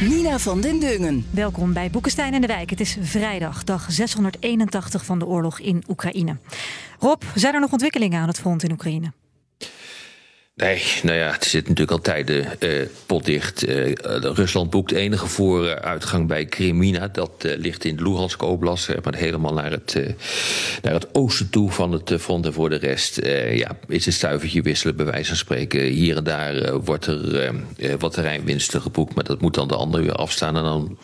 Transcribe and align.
Nina 0.00 0.38
van 0.38 0.60
den 0.60 0.80
Dungen. 0.80 1.26
Welkom 1.30 1.72
bij 1.72 1.90
Boekenstein 1.90 2.34
en 2.34 2.40
de 2.40 2.46
Wijk. 2.46 2.70
Het 2.70 2.80
is 2.80 2.96
vrijdag, 3.00 3.64
dag 3.64 3.86
681 3.88 5.04
van 5.04 5.18
de 5.18 5.26
oorlog 5.26 5.60
in 5.60 5.84
Oekraïne. 5.88 6.36
Rob, 6.98 7.22
zijn 7.34 7.54
er 7.54 7.60
nog 7.60 7.72
ontwikkelingen 7.72 8.20
aan 8.20 8.28
het 8.28 8.38
front 8.38 8.62
in 8.62 8.72
Oekraïne? 8.72 9.12
Nee, 10.56 10.82
nou 11.02 11.18
ja, 11.18 11.30
het 11.30 11.44
zit 11.44 11.68
natuurlijk 11.68 11.90
altijd 11.90 12.30
uh, 12.30 12.86
potdicht. 13.06 13.68
Uh, 13.68 13.92
Rusland 14.20 14.70
boekt 14.70 14.92
enige 14.92 15.26
vooruitgang 15.26 16.26
bij 16.26 16.44
Krimina. 16.44 17.08
Dat 17.08 17.30
ligt 17.38 17.84
in 17.84 18.02
Luhansk 18.02 18.42
Oblast, 18.42 18.88
maar 19.04 19.14
helemaal 19.14 19.52
naar 19.52 19.70
het, 19.70 19.96
naar 20.82 20.92
het 20.92 21.14
oosten 21.14 21.50
toe 21.50 21.70
van 21.70 21.92
het 21.92 22.14
front. 22.18 22.46
En 22.46 22.52
voor 22.52 22.70
de 22.70 22.76
rest 22.76 23.20
ja, 23.50 23.78
is 23.88 24.04
het 24.04 24.14
stuivertje 24.14 24.62
wisselen, 24.62 24.96
bij 24.96 25.04
wijze 25.04 25.28
van 25.28 25.36
spreken. 25.36 25.80
Hier 25.80 26.16
en 26.16 26.24
daar 26.24 26.80
wordt 26.80 27.06
er 27.06 27.54
wat 27.98 28.12
terreinwinsten 28.12 28.82
geboekt, 28.82 29.14
maar 29.14 29.24
dat 29.24 29.40
moet 29.40 29.54
dan 29.54 29.68
de 29.68 29.76
ander 29.76 30.02
weer 30.02 30.14
afstaan. 30.14 30.56
En 30.56 30.62
dan 30.62 30.98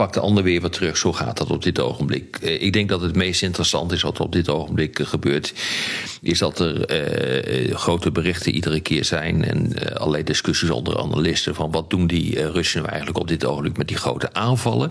pakt 0.00 0.14
de 0.14 0.20
ander 0.20 0.44
weer 0.44 0.60
wat 0.60 0.72
terug. 0.72 0.96
Zo 0.96 1.12
gaat 1.12 1.36
dat 1.38 1.50
op 1.50 1.62
dit 1.62 1.80
ogenblik. 1.80 2.38
Uh, 2.42 2.62
ik 2.62 2.72
denk 2.72 2.88
dat 2.88 3.00
het 3.00 3.16
meest 3.16 3.42
interessant 3.42 3.92
is 3.92 4.02
wat 4.02 4.20
op 4.20 4.32
dit 4.32 4.48
ogenblik 4.48 4.98
uh, 4.98 5.06
gebeurt. 5.06 5.52
Is 6.22 6.38
dat 6.38 6.58
er 6.58 6.90
uh, 7.68 7.74
grote 7.74 8.10
berichten 8.10 8.52
iedere 8.52 8.80
keer 8.80 9.04
zijn. 9.04 9.44
En 9.44 9.72
allerlei 9.98 10.24
discussies 10.24 10.70
onder 10.70 10.98
analisten. 10.98 11.54
van 11.54 11.70
wat 11.70 11.90
doen 11.90 12.06
die 12.06 12.50
Russen 12.50 12.78
nou 12.78 12.90
eigenlijk 12.90 13.20
op 13.20 13.28
dit 13.28 13.44
ogenblik 13.44 13.76
met 13.76 13.88
die 13.88 13.96
grote 13.96 14.32
aanvallen. 14.32 14.90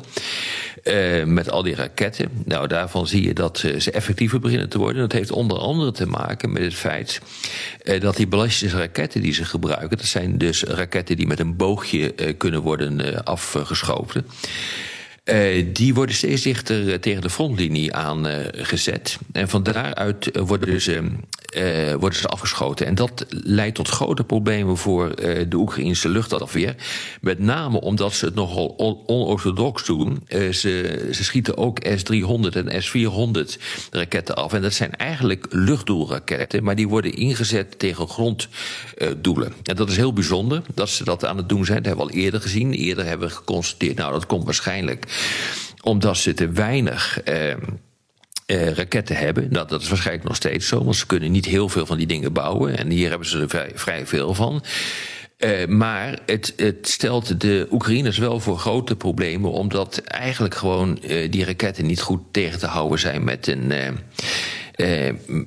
met 1.26 1.52
al 1.52 1.64
die 1.64 1.76
raketten. 1.76 2.30
Nou, 2.46 2.68
daarvan 2.68 3.08
zie 3.08 3.24
je 3.24 3.34
dat 3.34 3.58
ze 3.58 3.92
effectiever 3.92 4.40
beginnen 4.40 4.70
te 4.70 4.78
worden. 4.78 5.02
Dat 5.02 5.12
heeft 5.12 5.32
onder 5.32 5.58
andere 5.58 5.92
te 5.92 6.06
maken 6.06 6.52
met 6.52 6.62
het 6.62 6.74
feit. 6.74 7.22
dat 8.00 8.16
die 8.16 8.28
ballistische 8.28 8.78
raketten 8.78 9.22
die 9.22 9.34
ze 9.34 9.46
gebruiken. 9.46 9.98
dat 9.98 10.06
zijn 10.06 10.38
dus 10.38 10.64
raketten 10.64 11.18
die 11.18 11.28
met 11.28 11.40
een 11.40 11.56
boogje 11.56 12.34
kunnen 12.38 12.62
worden 12.62 13.24
afgeschoten. 13.24 14.26
Uh, 15.32 15.66
die 15.74 15.94
worden 15.94 16.16
steeds 16.16 16.42
dichter 16.42 16.90
eh, 16.90 17.00
tegen 17.00 17.22
de 17.22 17.30
frontlinie 17.30 17.94
aangezet. 17.94 19.18
Uh, 19.22 19.42
en 19.42 19.50
van 19.50 19.64
daaruit 19.64 20.30
worden 20.38 20.82
ze, 20.82 21.02
uh, 21.58 21.94
worden 21.94 22.20
ze 22.20 22.28
afgeschoten. 22.28 22.86
En 22.86 22.96
dat 22.96 23.26
leidt 23.30 23.76
tot 23.76 23.88
grote 23.88 24.24
problemen 24.24 24.78
voor 24.78 25.16
de 25.50 25.56
Oekraïnse 25.56 26.10
luchtafweer. 26.10 26.76
Met 27.22 27.40
name 27.40 27.82
omdat 27.82 28.14
ze 28.14 28.26
het 28.26 28.36
nogal 28.36 28.74
onorthodox 29.06 29.86
doen. 29.86 30.24
ze 30.52 31.10
schieten 31.12 31.58
ook 31.58 31.80
S-300 31.96 32.66
en 32.66 32.84
S-400 32.84 33.62
raketten 33.92 34.36
af. 34.36 34.54
En 34.54 34.62
dat 34.62 34.74
zijn 34.74 34.96
eigenlijk 34.96 35.46
luchtdoelraketten, 35.50 36.64
maar 36.64 36.76
die 36.76 36.88
worden 36.88 37.14
ingezet 37.14 37.80
tegen 37.80 38.08
gronddoelen. 38.08 39.54
en 39.64 39.76
dat 39.76 39.90
is 39.90 39.96
heel 39.96 40.14
bijzonder 40.14 40.62
dat 40.74 40.90
ze 40.90 41.04
dat 41.04 41.26
aan 41.26 41.38
het 41.38 41.50
doen 41.50 41.66
zijn. 41.66 41.78
Dat 41.78 41.86
hebben 41.86 42.06
we 42.06 42.12
al 42.12 42.20
eerder 42.20 42.42
gezien. 42.42 42.74
Eerder 42.74 43.06
hebben 43.06 43.28
we 43.28 43.34
geconstateerd, 43.34 43.98
nou 43.98 44.12
dat 44.12 44.26
komt 44.26 44.46
waarschijnlijk 44.46 45.19
omdat 45.82 46.18
ze 46.18 46.34
te 46.34 46.50
weinig. 46.50 47.22
Uh, 47.26 47.54
uh, 48.50 48.72
raketten 48.72 49.16
hebben. 49.16 49.48
Nou, 49.52 49.68
dat 49.68 49.82
is 49.82 49.90
waarschijnlijk 49.90 50.28
nog 50.28 50.36
steeds 50.36 50.68
zo, 50.68 50.84
want 50.84 50.96
ze 50.96 51.06
kunnen 51.06 51.32
niet 51.32 51.46
heel 51.46 51.70
veel 51.70 51.86
van 51.86 51.98
die 51.98 52.08
dingen 52.08 52.34
bouwen. 52.34 52.78
En 52.78 52.90
hier 52.90 53.10
hebben 53.10 53.28
ze 53.28 53.48
er 53.50 53.72
vrij, 53.76 54.06
veel 54.06 54.34
van. 54.34 54.64
Uh, 55.38 55.68
maar 55.68 56.20
het, 56.26 56.54
het, 56.58 56.88
stelt 56.88 57.42
de 57.42 57.68
Oekraïners 57.72 58.18
wel 58.18 58.40
voor 58.40 58.58
grote 58.58 58.96
problemen, 58.96 59.52
omdat 59.52 59.98
eigenlijk 59.98 60.56
gewoon 60.56 61.00
uh, 61.02 61.32
die 61.32 61.46
raketten 61.46 61.86
niet 61.86 62.02
goed 62.02 62.22
tegen 62.32 62.60
te 62.60 62.68
houden 62.68 63.00
zijn 63.00 63.24
met, 63.24 63.48
een, 63.48 63.68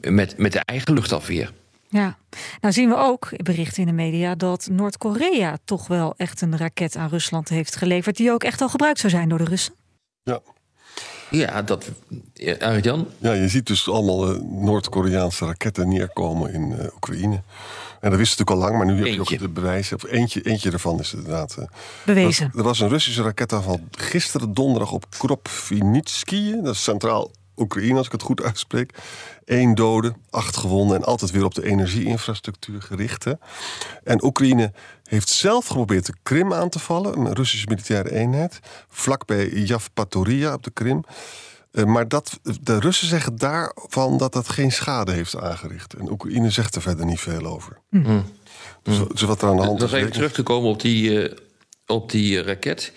met, 0.00 0.38
met 0.38 0.52
de 0.52 0.60
eigen 0.64 0.94
luchtafweer. 0.94 1.52
Ja, 1.92 2.16
nou 2.60 2.74
zien 2.74 2.88
we 2.88 2.96
ook 2.96 3.30
berichten 3.36 3.80
in 3.80 3.86
de 3.88 3.94
media 3.94 4.34
dat 4.34 4.68
Noord-Korea 4.70 5.56
toch 5.64 5.86
wel 5.86 6.14
echt 6.16 6.40
een 6.40 6.56
raket 6.56 6.96
aan 6.96 7.08
Rusland 7.08 7.48
heeft 7.48 7.76
geleverd, 7.76 8.16
die 8.16 8.30
ook 8.30 8.44
echt 8.44 8.60
al 8.60 8.68
gebruikt 8.68 8.98
zou 8.98 9.12
zijn 9.12 9.28
door 9.28 9.38
de 9.38 9.44
Russen. 9.44 9.74
Ja. 10.22 10.40
Ja, 11.30 11.62
dat. 11.62 11.90
Arjan? 12.58 13.06
Ja, 13.18 13.32
je 13.32 13.48
ziet 13.48 13.66
dus 13.66 13.88
allemaal 13.88 14.34
uh, 14.34 14.40
Noord-Koreaanse 14.40 15.46
raketten 15.46 15.88
neerkomen 15.88 16.52
in 16.52 16.70
uh, 16.70 16.94
Oekraïne. 16.94 17.42
En 18.00 18.10
dat 18.10 18.18
wist 18.18 18.38
natuurlijk 18.38 18.50
al 18.50 18.56
lang, 18.56 18.76
maar 18.76 18.86
nu 18.86 18.92
eentje. 18.92 19.18
heb 19.18 19.28
je 19.28 19.34
ook 19.34 19.40
de 19.40 19.60
bewijzen. 19.60 19.96
Of 19.96 20.04
eentje, 20.04 20.42
eentje 20.42 20.70
ervan 20.70 20.98
is 21.00 21.14
inderdaad. 21.14 21.56
Uh, 21.58 21.64
Bewezen. 22.04 22.50
Er, 22.52 22.58
er 22.58 22.64
was 22.64 22.80
een 22.80 22.88
Russische 22.88 23.22
raketaanval 23.22 23.80
gisteren 23.90 24.54
donderdag 24.54 24.92
op 24.92 25.06
Kropvinitsky. 25.10 26.60
Dat 26.62 26.74
is 26.74 26.82
centraal 26.82 27.30
Oekraïne, 27.56 27.96
als 27.96 28.06
ik 28.06 28.12
het 28.12 28.22
goed 28.22 28.42
uitspreek. 28.42 28.94
Eén 29.44 29.74
dode, 29.74 30.14
acht 30.30 30.56
gewonden 30.56 30.96
en 30.96 31.04
altijd 31.04 31.30
weer 31.30 31.44
op 31.44 31.54
de 31.54 31.64
energieinfrastructuur 31.64 32.82
gericht. 32.82 33.24
Hè. 33.24 33.32
En 34.04 34.24
Oekraïne 34.24 34.72
heeft 35.04 35.28
zelf 35.28 35.66
geprobeerd 35.66 36.06
de 36.06 36.14
Krim 36.22 36.52
aan 36.52 36.68
te 36.68 36.78
vallen, 36.78 37.18
een 37.18 37.32
Russische 37.32 37.66
militaire 37.68 38.12
eenheid, 38.12 38.60
vlakbij 38.88 39.48
Yavpatoria 39.48 40.54
op 40.54 40.62
de 40.62 40.70
Krim. 40.70 41.04
Uh, 41.72 41.84
maar 41.84 42.08
dat, 42.08 42.40
de 42.60 42.78
Russen 42.78 43.08
zeggen 43.08 43.36
daarvan 43.36 44.18
dat 44.18 44.32
dat 44.32 44.48
geen 44.48 44.72
schade 44.72 45.12
heeft 45.12 45.36
aangericht. 45.36 45.94
En 45.94 46.10
Oekraïne 46.10 46.50
zegt 46.50 46.74
er 46.74 46.82
verder 46.82 47.06
niet 47.06 47.20
veel 47.20 47.46
over. 47.46 47.78
Mm. 47.90 48.24
Dus, 48.82 48.98
dus, 49.08 49.22
wat 49.22 49.42
er 49.42 49.48
aan 49.48 49.56
de 49.56 49.62
hand 49.62 49.82
is. 49.82 49.90
Nog 49.90 50.00
even 50.00 50.12
terug 50.12 50.32
te 50.32 50.42
komen 50.42 50.70
op 50.70 50.80
die, 50.80 51.10
uh, 51.10 51.36
op 51.86 52.10
die 52.10 52.38
uh, 52.38 52.46
raket. 52.46 52.92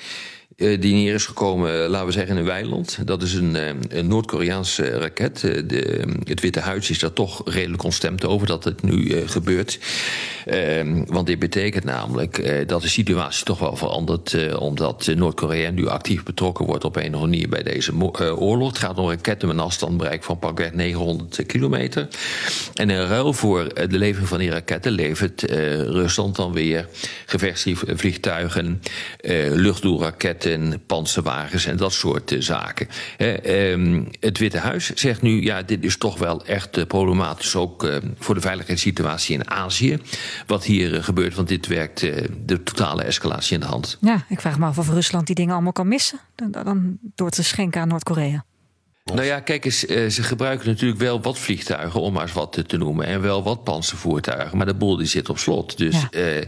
Uh, 0.57 0.81
die 0.81 0.93
neer 0.93 1.13
is 1.13 1.25
gekomen, 1.25 1.83
uh, 1.83 1.89
laten 1.89 2.05
we 2.05 2.11
zeggen, 2.11 2.37
in 2.37 2.45
weiland. 2.45 2.97
Dat 3.05 3.21
is 3.21 3.33
een, 3.33 3.55
een 3.89 4.07
Noord-Koreaanse 4.07 4.89
raket. 4.89 5.39
De, 5.41 6.03
het 6.23 6.41
Witte 6.41 6.59
Huis 6.59 6.89
is 6.89 6.99
daar 6.99 7.13
toch 7.13 7.41
redelijk 7.45 7.83
ontstemd 7.83 8.25
over 8.25 8.47
dat 8.47 8.63
het 8.63 8.83
nu 8.83 9.27
gebeurt. 9.27 9.79
Ehm, 10.45 11.03
want 11.05 11.27
dit 11.27 11.39
betekent 11.39 11.83
namelijk 11.83 12.67
dat 12.67 12.81
de 12.81 12.87
situatie 12.87 13.45
toch 13.45 13.59
wel 13.59 13.75
verandert. 13.75 14.57
omdat 14.57 15.11
Noord-Korea 15.15 15.69
nu 15.69 15.87
actief 15.87 16.23
betrokken 16.23 16.65
wordt 16.65 16.83
op 16.83 16.95
een 16.95 17.01
of 17.01 17.05
andere 17.05 17.27
manier 17.27 17.49
bij 17.49 17.63
deze 17.63 17.93
oorlog. 18.37 18.67
Het 18.67 18.77
gaat 18.77 18.97
om 18.97 19.09
raketten 19.09 19.47
met 19.47 19.57
een 19.57 19.63
afstandbereik 19.63 20.23
van 20.23 20.39
pakweg 20.39 20.73
900 20.73 21.45
kilometer. 21.45 22.07
En 22.73 22.89
in 22.89 23.05
ruil 23.05 23.33
voor 23.33 23.73
de 23.73 23.97
levering 23.97 24.27
van 24.27 24.39
die 24.39 24.49
raketten 24.49 24.91
levert 24.91 25.41
Rusland 25.41 26.35
dan 26.35 26.53
weer 26.53 26.87
gevechtsvliegtuigen, 27.25 28.81
luchtdoelraketten 29.53 30.44
en 30.45 30.83
panzerwagens 30.85 31.65
en 31.65 31.77
dat 31.77 31.93
soort 31.93 32.31
uh, 32.31 32.41
zaken. 32.41 32.87
Uh, 33.17 34.01
het 34.19 34.37
Witte 34.37 34.57
Huis 34.57 34.93
zegt 34.93 35.21
nu, 35.21 35.43
ja, 35.43 35.61
dit 35.61 35.83
is 35.83 35.97
toch 35.97 36.17
wel 36.17 36.45
echt 36.45 36.77
uh, 36.77 36.85
problematisch, 36.85 37.55
ook 37.55 37.83
uh, 37.83 37.95
voor 38.19 38.35
de 38.35 38.41
veiligheidssituatie 38.41 39.35
in 39.35 39.49
Azië. 39.49 39.99
Wat 40.47 40.63
hier 40.63 41.03
gebeurt, 41.03 41.35
want 41.35 41.47
dit 41.47 41.67
werkt 41.67 41.99
de 42.45 42.63
totale 42.63 43.03
escalatie 43.03 43.53
in 43.53 43.59
de 43.59 43.65
hand. 43.65 43.97
Ja, 44.01 44.25
ik 44.29 44.41
vraag 44.41 44.59
me 44.59 44.65
af 44.65 44.77
of 44.77 44.89
Rusland 44.89 45.25
die 45.25 45.35
dingen 45.35 45.53
allemaal 45.53 45.71
kan 45.71 45.87
missen, 45.87 46.19
dan, 46.35 46.51
dan 46.51 46.97
door 47.15 47.29
te 47.29 47.43
schenken 47.43 47.81
aan 47.81 47.87
Noord-Korea. 47.87 48.43
Nou 49.13 49.23
ja, 49.23 49.39
kijk 49.39 49.65
eens, 49.65 49.85
eh, 49.85 50.09
ze 50.09 50.23
gebruiken 50.23 50.67
natuurlijk 50.67 50.99
wel 50.99 51.21
wat 51.21 51.39
vliegtuigen, 51.39 52.01
om 52.01 52.13
maar 52.13 52.21
eens 52.21 52.33
wat 52.33 52.63
te 52.67 52.77
noemen. 52.77 53.05
En 53.05 53.21
wel 53.21 53.43
wat 53.43 53.63
panzervoertuigen, 53.63 54.57
maar 54.57 54.65
de 54.65 54.73
boel 54.73 54.97
die 54.97 55.07
zit 55.07 55.29
op 55.29 55.37
slot. 55.37 55.77
Dus 55.77 55.95
ja. 56.01 56.07
uh, 56.11 56.37
uh, 56.37 56.43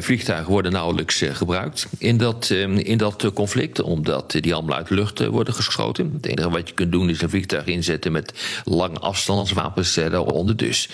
vliegtuigen 0.00 0.52
worden 0.52 0.72
nauwelijks 0.72 1.22
gebruikt 1.32 1.86
in 1.98 2.16
dat, 2.16 2.50
in 2.76 2.98
dat 2.98 3.32
conflict, 3.34 3.82
omdat 3.82 4.30
die 4.40 4.54
allemaal 4.54 4.76
uit 4.76 4.88
de 4.88 4.94
lucht 4.94 5.26
worden 5.26 5.54
geschoten. 5.54 6.12
Het 6.12 6.26
enige 6.26 6.50
wat 6.50 6.68
je 6.68 6.74
kunt 6.74 6.92
doen 6.92 7.10
is 7.10 7.22
een 7.22 7.30
vliegtuig 7.30 7.66
inzetten 7.66 8.12
met 8.12 8.32
lange 8.64 8.98
afstandswapens 8.98 9.94
daaronder. 9.94 10.56
Dus 10.56 10.88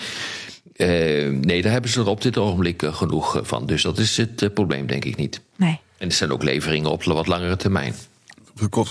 nee, 0.77 1.61
daar 1.61 1.71
hebben 1.71 1.91
ze 1.91 1.99
er 1.99 2.07
op 2.07 2.21
dit 2.21 2.37
ogenblik 2.37 2.83
genoeg 2.85 3.39
van. 3.41 3.65
Dus 3.65 3.81
dat 3.81 3.97
is 3.97 4.17
het 4.17 4.53
probleem, 4.53 4.87
denk 4.87 5.05
ik 5.05 5.15
niet. 5.15 5.41
Nee. 5.55 5.79
En 5.97 6.07
er 6.07 6.15
zijn 6.15 6.31
ook 6.31 6.43
leveringen 6.43 6.91
op 6.91 7.03
wat 7.03 7.27
langere 7.27 7.55
termijn 7.55 7.93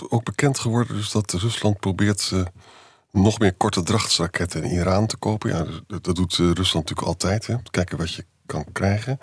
ook 0.08 0.24
bekend 0.24 0.58
geworden 0.58 0.96
dus 0.96 1.10
dat 1.10 1.32
Rusland 1.32 1.78
probeert 1.78 2.30
uh, 2.34 2.44
nog 3.10 3.38
meer 3.38 3.54
korte 3.54 3.82
drachtsraketten 3.82 4.62
in 4.62 4.70
Iran 4.70 5.06
te 5.06 5.16
kopen. 5.16 5.50
Ja, 5.50 5.66
dat, 5.86 6.04
dat 6.04 6.16
doet 6.16 6.38
uh, 6.38 6.46
Rusland 6.46 6.88
natuurlijk 6.88 7.06
altijd. 7.06 7.46
Hè. 7.46 7.56
Kijken 7.70 7.98
wat 7.98 8.12
je 8.12 8.24
kan 8.46 8.64
krijgen. 8.72 9.18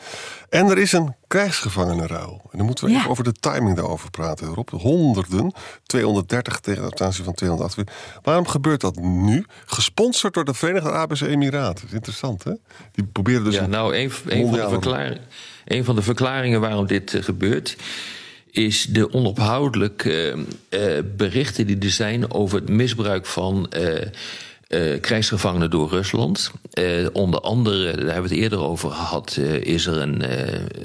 En 0.49 0.69
er 0.69 0.77
is 0.77 0.91
een 0.91 1.15
krijgsgevangenenruil. 1.27 2.41
En 2.51 2.57
dan 2.57 2.65
moeten 2.65 2.85
we 2.85 2.91
ja. 2.91 2.97
even 2.97 3.09
over 3.09 3.23
de 3.23 3.31
timing 3.31 3.75
daarover 3.75 4.09
praten, 4.09 4.47
Rob. 4.47 4.69
Honderden, 4.69 5.53
230 5.83 6.59
tegen 6.59 6.89
de 6.89 7.03
aanzien 7.03 7.25
van 7.25 7.33
208. 7.33 7.91
Waarom 8.21 8.47
gebeurt 8.47 8.81
dat 8.81 8.95
nu? 8.95 9.45
Gesponsord 9.65 10.33
door 10.33 10.45
de 10.45 10.53
Verenigde 10.53 10.89
Arabische 10.89 11.27
Emiraten. 11.27 11.81
Dat 11.81 11.89
is 11.89 11.93
interessant, 11.93 12.43
hè? 12.43 12.53
Die 12.91 13.05
proberen 13.05 13.43
dus... 13.43 13.55
Ja, 13.55 13.65
nou, 13.65 13.95
een, 13.95 14.11
een, 14.25 14.47
van 14.47 14.59
de 14.59 14.69
verklaringen, 14.69 15.21
een 15.65 15.83
van 15.83 15.95
de 15.95 16.01
verklaringen 16.01 16.61
waarom 16.61 16.87
dit 16.87 17.13
uh, 17.13 17.23
gebeurt 17.23 17.77
is 18.51 18.85
de 18.85 19.13
onophoudelijk 19.13 20.03
berichten 21.17 21.67
die 21.67 21.79
er 21.79 21.89
zijn 21.89 22.31
over 22.31 22.59
het 22.59 22.69
misbruik 22.69 23.25
van 23.25 23.71
uh, 23.77 24.99
krijgsgevangenen 25.01 25.69
door 25.69 25.89
Rusland. 25.89 26.51
Onder 27.13 27.39
andere, 27.39 27.83
daar 27.83 28.13
hebben 28.13 28.29
we 28.29 28.35
het 28.35 28.43
eerder 28.43 28.59
over 28.59 28.91
gehad, 28.91 29.37
is 29.61 29.85
er 29.85 29.97
een, 29.97 30.23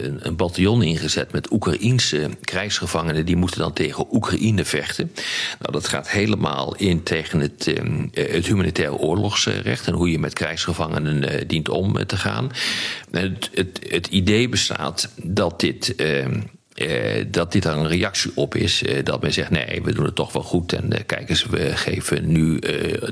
een, 0.05 0.19
een 0.27 0.37
bataljon 0.37 0.83
ingezet 0.83 1.33
met 1.33 1.53
Oekraïense 1.53 2.31
krijgsgevangenen. 2.41 3.27
Die 3.27 3.37
moeten 3.37 3.61
dan 3.61 3.73
tegen 3.73 4.07
Oekraïne 4.13 4.65
vechten. 4.65 5.13
Nou, 5.59 5.73
dat 5.73 5.89
gaat 5.89 6.11
helemaal 6.11 6.75
in 6.75 7.03
tegen 7.03 7.41
het, 7.41 7.73
het 8.13 8.47
humanitair 8.47 8.95
oorlogsrecht 8.95 9.87
en 9.87 9.95
hoe 9.95 10.11
je 10.11 10.19
met 10.19 10.33
krijgsgevangenen 10.33 11.49
dient 11.49 11.69
om 11.69 12.07
te 12.07 12.17
gaan. 12.17 12.51
Het, 13.11 13.51
het, 13.55 13.81
het 13.89 14.07
idee 14.07 14.49
bestaat 14.49 15.09
dat 15.23 15.61
dit 15.61 15.95
uh, 16.75 17.25
dat 17.31 17.53
dit 17.53 17.63
daar 17.63 17.77
een 17.77 17.89
reactie 17.89 18.33
op 18.35 18.55
is. 18.55 18.83
Uh, 18.83 19.05
dat 19.05 19.23
men 19.23 19.33
zegt: 19.33 19.51
nee, 19.51 19.83
we 19.83 19.95
doen 19.95 20.05
het 20.05 20.15
toch 20.15 20.33
wel 20.33 20.43
goed. 20.43 20.73
En 20.73 20.93
uh, 20.93 20.99
kijk 21.07 21.29
eens, 21.29 21.45
we 21.45 21.77
geven 21.77 22.33
nu 22.33 22.59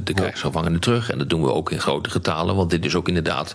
de 0.03 0.12
krijgsgevangenen 0.14 0.81
terug. 0.81 1.11
En 1.11 1.19
dat 1.19 1.31
doen 1.31 1.43
we 1.43 1.53
ook 1.53 1.70
in 1.70 1.81
grote 1.81 2.11
getalen. 2.11 2.56
Want 2.56 2.70
dit 2.70 2.85
is 2.85 2.94
ook 2.94 3.09
inderdaad, 3.09 3.55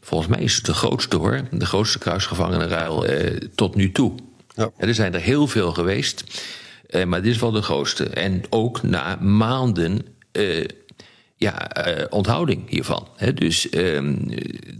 volgens 0.00 0.30
mij 0.30 0.40
is 0.40 0.56
het 0.56 0.64
de 0.64 0.74
grootste 0.74 1.16
hoor. 1.16 1.42
De 1.50 1.66
grootste 1.66 1.98
kruisgevangenenruil 1.98 3.04
tot 3.54 3.74
nu 3.74 3.92
toe. 3.92 4.14
Ja. 4.54 4.70
er 4.76 4.94
zijn 4.94 5.14
er 5.14 5.20
heel 5.20 5.46
veel 5.46 5.72
geweest. 5.72 6.24
maar 7.06 7.22
dit 7.22 7.32
is 7.32 7.40
wel 7.40 7.50
de 7.50 7.62
grootste. 7.62 8.04
En 8.04 8.42
ook 8.50 8.82
na 8.82 9.16
maanden 9.20 10.06
ja, 11.36 11.86
uh, 11.86 12.04
onthouding 12.10 12.68
hiervan. 12.68 13.08
dus 13.34 13.74
um, 13.74 14.30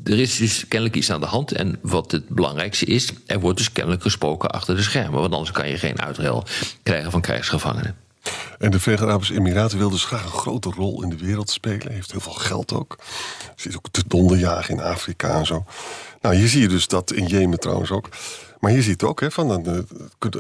er 0.05 0.19
is 0.19 0.37
dus 0.37 0.69
kennelijk 0.69 0.97
iets 0.97 1.11
aan 1.11 1.21
de 1.21 1.27
hand. 1.27 1.53
En 1.53 1.79
wat 1.83 2.13
het 2.13 2.29
belangrijkste 2.29 2.85
is, 2.85 3.13
er 3.27 3.41
wordt 3.41 3.59
dus 3.59 3.73
kennelijk 3.73 4.03
gesproken 4.03 4.51
achter 4.51 4.77
de 4.77 4.83
schermen. 4.83 5.21
Want 5.21 5.33
anders 5.33 5.53
kan 5.53 5.69
je 5.69 5.79
geen 5.79 6.01
uitruil 6.01 6.45
krijgen 6.83 7.11
van 7.11 7.21
krijgsgevangenen. 7.21 8.06
En 8.59 8.71
de 8.71 8.81
Verenigde 8.81 9.07
Arabische 9.07 9.35
Emiraten 9.35 9.79
wil 9.79 9.91
dus 9.91 10.05
graag 10.05 10.25
een 10.25 10.31
grote 10.31 10.71
rol 10.71 11.03
in 11.03 11.09
de 11.09 11.17
wereld 11.17 11.51
spelen. 11.51 11.93
Heeft 11.93 12.11
heel 12.11 12.21
veel 12.21 12.33
geld 12.33 12.73
ook. 12.73 12.99
Zit 13.57 13.77
ook 13.77 13.89
te 13.91 14.03
donderjagen 14.07 14.75
in 14.75 14.83
Afrika 14.83 15.39
en 15.39 15.47
zo. 15.47 15.65
Nou, 16.21 16.35
hier 16.35 16.49
zie 16.49 16.61
je 16.61 16.69
dus 16.69 16.89
dat 16.89 17.13
in 17.13 17.27
Jemen 17.27 17.59
trouwens 17.59 17.91
ook. 17.91 18.09
Maar 18.61 18.71
hier 18.71 18.83
ziet 18.83 19.01
het 19.01 19.11
ook, 19.11 19.21
hè, 19.21 19.31
van 19.31 19.63
de, 19.63 19.85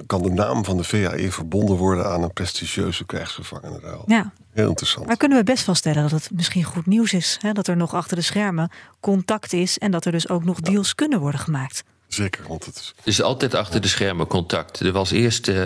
kan 0.06 0.22
de 0.22 0.30
naam 0.30 0.64
van 0.64 0.76
de 0.76 0.84
VAE 0.84 1.32
verbonden 1.32 1.76
worden 1.76 2.06
aan 2.06 2.22
een 2.22 2.32
prestigieuze 2.32 3.04
krijgsgevangenenruil. 3.04 4.04
Ja. 4.06 4.32
Heel 4.52 4.68
interessant. 4.68 5.06
Maar 5.06 5.16
kunnen 5.16 5.38
we 5.38 5.44
best 5.44 5.66
wel 5.66 5.74
stellen 5.74 6.02
dat 6.02 6.10
het 6.10 6.30
misschien 6.32 6.64
goed 6.64 6.86
nieuws 6.86 7.12
is. 7.12 7.38
Hè? 7.40 7.52
Dat 7.52 7.66
er 7.66 7.76
nog 7.76 7.94
achter 7.94 8.16
de 8.16 8.22
schermen 8.22 8.70
contact 9.00 9.52
is 9.52 9.78
en 9.78 9.90
dat 9.90 10.04
er 10.04 10.12
dus 10.12 10.28
ook 10.28 10.44
nog 10.44 10.60
deals 10.60 10.94
kunnen 10.94 11.20
worden 11.20 11.40
gemaakt. 11.40 11.84
Zeker, 12.08 12.44
want 12.48 12.64
het 12.64 12.76
is... 12.76 12.94
Er 12.96 13.08
is 13.08 13.22
altijd 13.22 13.54
achter 13.54 13.80
de 13.80 13.88
schermen 13.88 14.26
contact. 14.26 14.80
Er 14.80 14.92
was 14.92 15.10
eerst 15.10 15.48
uh, 15.48 15.64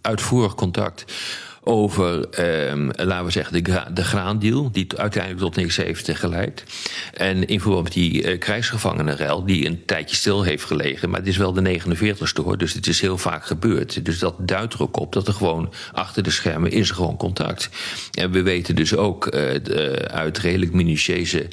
uitvoerig 0.00 0.54
contact 0.54 1.04
over, 1.64 2.40
um, 2.70 2.90
laten 2.96 3.24
we 3.24 3.30
zeggen, 3.30 3.64
de, 3.64 3.82
de 3.94 4.04
graandeal, 4.04 4.70
die 4.72 4.86
uiteindelijk 4.96 5.42
tot 5.42 5.54
1970 5.54 6.20
geleidt. 6.20 6.64
En 7.14 7.46
in 7.46 7.60
verband 7.60 7.82
met 7.82 7.92
die 7.92 8.38
krijgsgevangenenruil, 8.38 9.44
die 9.44 9.66
een 9.66 9.84
tijdje 9.84 10.16
stil 10.16 10.42
heeft 10.42 10.64
gelegen, 10.64 11.10
maar 11.10 11.18
het 11.18 11.28
is 11.28 11.36
wel 11.36 11.52
de 11.52 11.80
49ste 11.80 12.44
hoor, 12.44 12.58
dus 12.58 12.72
het 12.72 12.86
is 12.86 13.00
heel 13.00 13.18
vaak 13.18 13.46
gebeurd. 13.46 14.04
Dus 14.04 14.18
dat 14.18 14.34
duidt 14.38 14.74
er 14.74 14.82
ook 14.82 15.00
op 15.00 15.12
dat 15.12 15.26
er 15.28 15.34
gewoon 15.34 15.72
achter 15.92 16.22
de 16.22 16.30
schermen 16.30 16.70
is 16.70 16.88
er 16.88 16.94
gewoon 16.94 17.16
contact. 17.16 17.70
En 18.12 18.30
we 18.30 18.42
weten 18.42 18.74
dus 18.74 18.96
ook 18.96 19.26
uh, 19.26 19.32
de, 19.62 20.08
uit 20.10 20.38
redelijk 20.38 20.72
minutieuze 20.72 21.48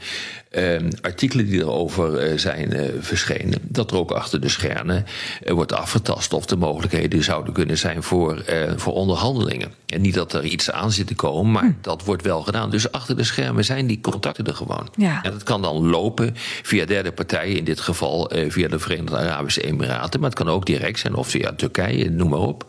artikelen 1.01 1.45
die 1.45 1.59
erover 1.59 2.31
uh, 2.31 2.37
zijn 2.37 2.73
uh, 2.73 2.83
verschenen, 2.99 3.59
dat 3.61 3.91
er 3.91 3.97
ook 3.97 4.11
achter 4.11 4.41
de 4.41 4.49
schermen 4.49 5.05
wordt 5.47 5.73
afgetast 5.73 6.33
of 6.33 6.49
er 6.49 6.57
mogelijkheden 6.57 7.23
zouden 7.23 7.53
kunnen 7.53 7.77
zijn 7.77 8.03
voor, 8.03 8.43
voor 8.75 8.93
onderhandelingen. 8.93 9.71
En 9.85 10.01
niet 10.01 10.13
dat 10.13 10.33
er 10.33 10.43
iets 10.43 10.71
aan 10.71 10.91
zit 10.91 11.07
te 11.07 11.15
komen, 11.15 11.51
maar 11.51 11.63
hm. 11.63 11.71
dat 11.81 12.03
wordt 12.03 12.23
wel 12.23 12.41
gedaan. 12.41 12.69
Dus 12.69 12.91
achter 12.91 13.17
de 13.17 13.23
schermen 13.23 13.65
zijn 13.65 13.87
die 13.87 14.01
contacten 14.01 14.45
er 14.45 14.55
gewoon. 14.55 14.89
Ja. 14.95 15.23
En 15.23 15.31
dat 15.31 15.43
kan 15.43 15.61
dan 15.61 15.87
lopen 15.87 16.35
via 16.63 16.85
derde 16.85 17.11
partijen, 17.11 17.57
in 17.57 17.63
dit 17.63 17.79
geval 17.79 18.31
via 18.47 18.67
de 18.67 18.79
Verenigde 18.79 19.17
Arabische 19.17 19.61
Emiraten, 19.61 20.19
maar 20.19 20.29
het 20.29 20.39
kan 20.39 20.49
ook 20.49 20.65
direct 20.65 20.99
zijn 20.99 21.15
of 21.15 21.27
via 21.27 21.53
Turkije, 21.53 22.09
noem 22.09 22.29
maar 22.29 22.39
op. 22.39 22.67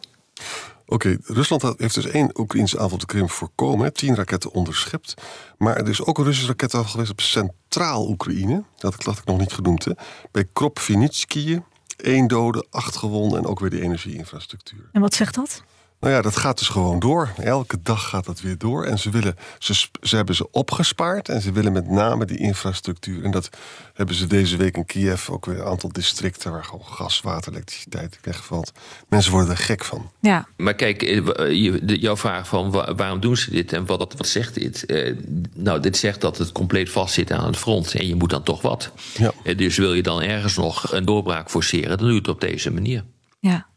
Oké, 0.90 1.16
Rusland 1.22 1.62
heeft 1.76 1.94
dus 1.94 2.06
één 2.06 2.40
Oekraïnse 2.40 2.78
aanval 2.78 2.94
op 2.94 3.00
de 3.00 3.06
Krim 3.06 3.28
voorkomen. 3.28 3.92
Tien 3.92 4.14
raketten 4.14 4.52
onderschept. 4.52 5.14
Maar 5.58 5.76
er 5.76 5.88
is 5.88 6.04
ook 6.04 6.19
een 6.19 6.25
Russische 6.25 6.48
raket 6.48 6.75
geweest 6.75 7.10
op 7.10 7.20
centraal 7.20 8.08
Oekraïne. 8.08 8.64
Dat 8.76 9.04
had 9.04 9.19
ik 9.19 9.25
nog 9.25 9.38
niet 9.38 9.52
genoemd. 9.52 9.84
Hè. 9.84 9.92
Bij 10.31 10.44
Kropvinitskië. 10.52 11.62
Eén 11.96 12.26
dode, 12.26 12.66
acht 12.70 12.96
gewonden 12.96 13.38
en 13.38 13.46
ook 13.46 13.60
weer 13.60 13.70
de 13.70 13.81
energieinfrastructuur. 13.81 14.88
En 14.92 15.00
wat 15.00 15.14
zegt 15.14 15.34
dat? 15.34 15.62
Nou 16.00 16.14
ja, 16.14 16.23
dat 16.23 16.37
gaat 16.37 16.58
dus 16.58 16.69
gewoon 16.69 16.99
door. 16.99 17.32
Elke 17.37 17.82
dag 17.82 18.08
gaat 18.08 18.25
dat 18.25 18.41
weer 18.41 18.58
door. 18.58 18.85
En 18.85 18.99
ze, 18.99 19.11
willen, 19.11 19.37
ze, 19.58 19.88
ze 20.00 20.17
hebben 20.17 20.35
ze 20.35 20.50
opgespaard. 20.50 21.29
En 21.29 21.41
ze 21.41 21.52
willen 21.52 21.73
met 21.73 21.88
name 21.88 22.25
die 22.25 22.38
infrastructuur. 22.38 23.25
En 23.25 23.31
dat 23.31 23.50
hebben 23.94 24.14
ze 24.14 24.26
deze 24.26 24.56
week 24.56 24.76
in 24.76 24.85
Kiev 24.85 25.29
ook 25.29 25.47
weer 25.47 25.58
een 25.58 25.67
aantal 25.67 25.93
districten 25.93 26.52
waar 26.52 26.64
gewoon 26.64 26.85
gas, 26.85 27.20
water, 27.20 27.52
elektriciteit 27.52 28.19
wegvalt. 28.23 28.73
Mensen 29.08 29.32
worden 29.32 29.50
er 29.50 29.56
gek 29.56 29.85
van. 29.85 30.11
Ja. 30.20 30.49
Maar 30.56 30.75
kijk, 30.75 31.02
eh, 31.02 31.82
jouw 32.00 32.17
vraag 32.17 32.49
van 32.49 32.70
waarom 32.97 33.20
doen 33.20 33.37
ze 33.37 33.50
dit 33.50 33.73
en 33.73 33.87
wat, 33.87 34.14
wat 34.17 34.29
zegt 34.29 34.55
dit? 34.55 34.87
Eh, 34.87 35.17
nou, 35.55 35.81
dit 35.81 35.97
zegt 35.97 36.20
dat 36.20 36.38
het 36.38 36.52
compleet 36.52 36.91
vastzit 36.91 37.32
aan 37.32 37.47
het 37.47 37.56
front 37.56 37.94
en 37.94 38.06
je 38.06 38.14
moet 38.14 38.31
dan 38.31 38.43
toch 38.43 38.62
wat. 38.62 38.93
Ja. 39.17 39.32
Eh, 39.44 39.56
dus 39.56 39.76
wil 39.76 39.94
je 39.94 40.02
dan 40.02 40.23
ergens 40.23 40.56
nog 40.56 40.93
een 40.93 41.05
doorbraak 41.05 41.50
forceren, 41.50 41.88
dan 41.88 41.99
doe 41.99 42.11
je 42.11 42.19
het 42.19 42.29
op 42.29 42.41
deze 42.41 42.70
manier. 42.70 43.05
Ja. 43.41 43.69